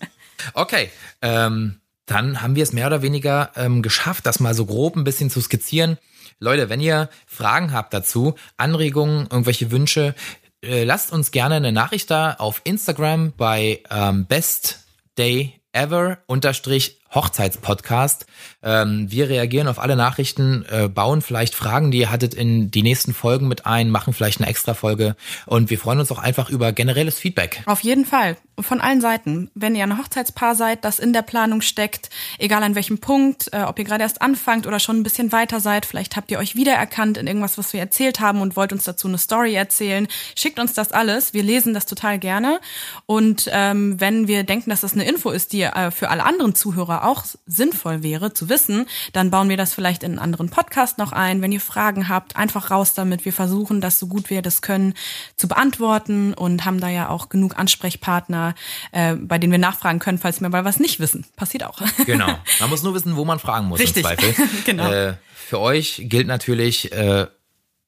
[0.55, 0.91] Okay,
[1.23, 5.05] ähm, dann haben wir es mehr oder weniger ähm, geschafft, das mal so grob ein
[5.05, 5.99] bisschen zu skizzieren.
[6.41, 10.17] Leute, wenn ihr Fragen habt dazu, Anregungen, irgendwelche Wünsche,
[10.65, 14.85] äh, lasst uns gerne eine Nachricht da auf Instagram bei ähm, Best
[15.17, 18.27] Day Ever unterstrich Hochzeitspodcast.
[18.63, 22.83] Ähm, wir reagieren auf alle Nachrichten, äh, bauen vielleicht Fragen, die ihr hattet in die
[22.83, 26.51] nächsten Folgen mit ein, machen vielleicht eine extra Folge und wir freuen uns auch einfach
[26.51, 27.63] über generelles Feedback.
[27.67, 28.37] Auf jeden Fall.
[28.61, 29.53] Von allen Seiten.
[29.55, 33.63] Wenn ihr ein Hochzeitspaar seid, das in der Planung steckt, egal an welchem Punkt, äh,
[33.63, 36.57] ob ihr gerade erst anfangt oder schon ein bisschen weiter seid, vielleicht habt ihr euch
[36.57, 40.59] wiedererkannt in irgendwas, was wir erzählt haben und wollt uns dazu eine Story erzählen, schickt
[40.59, 41.35] uns das alles.
[41.35, 42.61] Wir lesen das total gerne.
[43.07, 46.57] Und ähm, wenn wir denken, dass das eine Info ist, die äh, für alle anderen
[46.57, 50.99] Zuhörer auch sinnvoll wäre zu wissen, dann bauen wir das vielleicht in einen anderen Podcast
[50.99, 51.43] noch ein.
[51.43, 53.25] Wenn ihr Fragen habt, einfach raus damit.
[53.25, 54.95] Wir versuchen das so gut wir das können
[55.37, 58.55] zu beantworten und haben da ja auch genug Ansprechpartner,
[58.93, 61.27] äh, bei denen wir nachfragen können, falls wir mal was nicht wissen.
[61.37, 61.81] Passiert auch.
[62.07, 62.27] Genau.
[62.61, 64.05] Man muss nur wissen, wo man fragen muss Richtig.
[64.05, 64.49] im Zweifel.
[64.65, 64.91] genau.
[64.91, 67.27] Äh, für euch gilt natürlich, äh,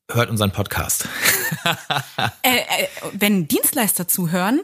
[0.08, 1.08] hört unseren Podcast.
[2.42, 4.60] äh, äh, wenn Dienstleister zuhören,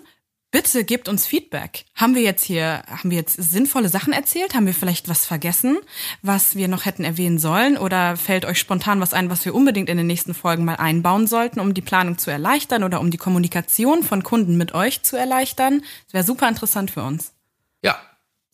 [0.56, 1.84] Bitte gebt uns Feedback.
[1.94, 4.54] Haben wir jetzt hier, haben wir jetzt sinnvolle Sachen erzählt?
[4.54, 5.76] Haben wir vielleicht was vergessen,
[6.22, 7.76] was wir noch hätten erwähnen sollen?
[7.76, 11.26] Oder fällt euch spontan was ein, was wir unbedingt in den nächsten Folgen mal einbauen
[11.26, 15.18] sollten, um die Planung zu erleichtern oder um die Kommunikation von Kunden mit euch zu
[15.18, 15.82] erleichtern?
[16.06, 17.34] Das wäre super interessant für uns.
[17.82, 17.98] Ja,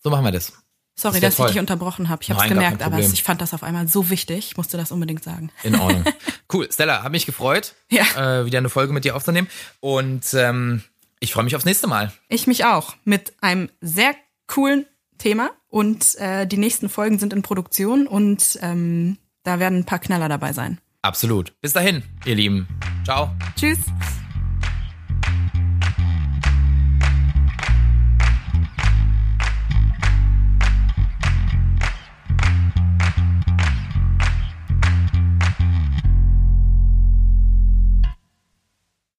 [0.03, 0.55] so machen wir das.
[0.97, 1.61] Sorry, Das dass wär ich dich toll.
[1.61, 2.21] unterbrochen habe.
[2.25, 4.49] Ich habe es gemerkt, aber ich fand das auf einmal so wichtig.
[4.49, 5.51] Ich musste das unbedingt sagen.
[5.63, 6.05] In Ordnung.
[6.53, 6.69] cool.
[6.73, 8.41] Stella, hat mich gefreut, Ja.
[8.41, 9.47] äh, wieder eine Folge mit dir aufzunehmen.
[9.79, 10.83] Und ähm,
[11.23, 12.13] ich freue mich aufs nächste Mal.
[12.29, 12.97] Ich mich auch.
[13.05, 14.15] Mit einem sehr
[14.49, 14.87] coolen
[15.19, 15.51] Thema.
[15.69, 20.29] Und äh, die nächsten Folgen sind in Produktion und ähm, da werden ein paar Knaller
[20.29, 20.79] dabei sein.
[21.01, 21.55] Absolut.
[21.61, 22.69] Bis dahin, ihr Lieben.
[23.05, 23.31] Ciao.
[23.57, 23.79] Tschüss.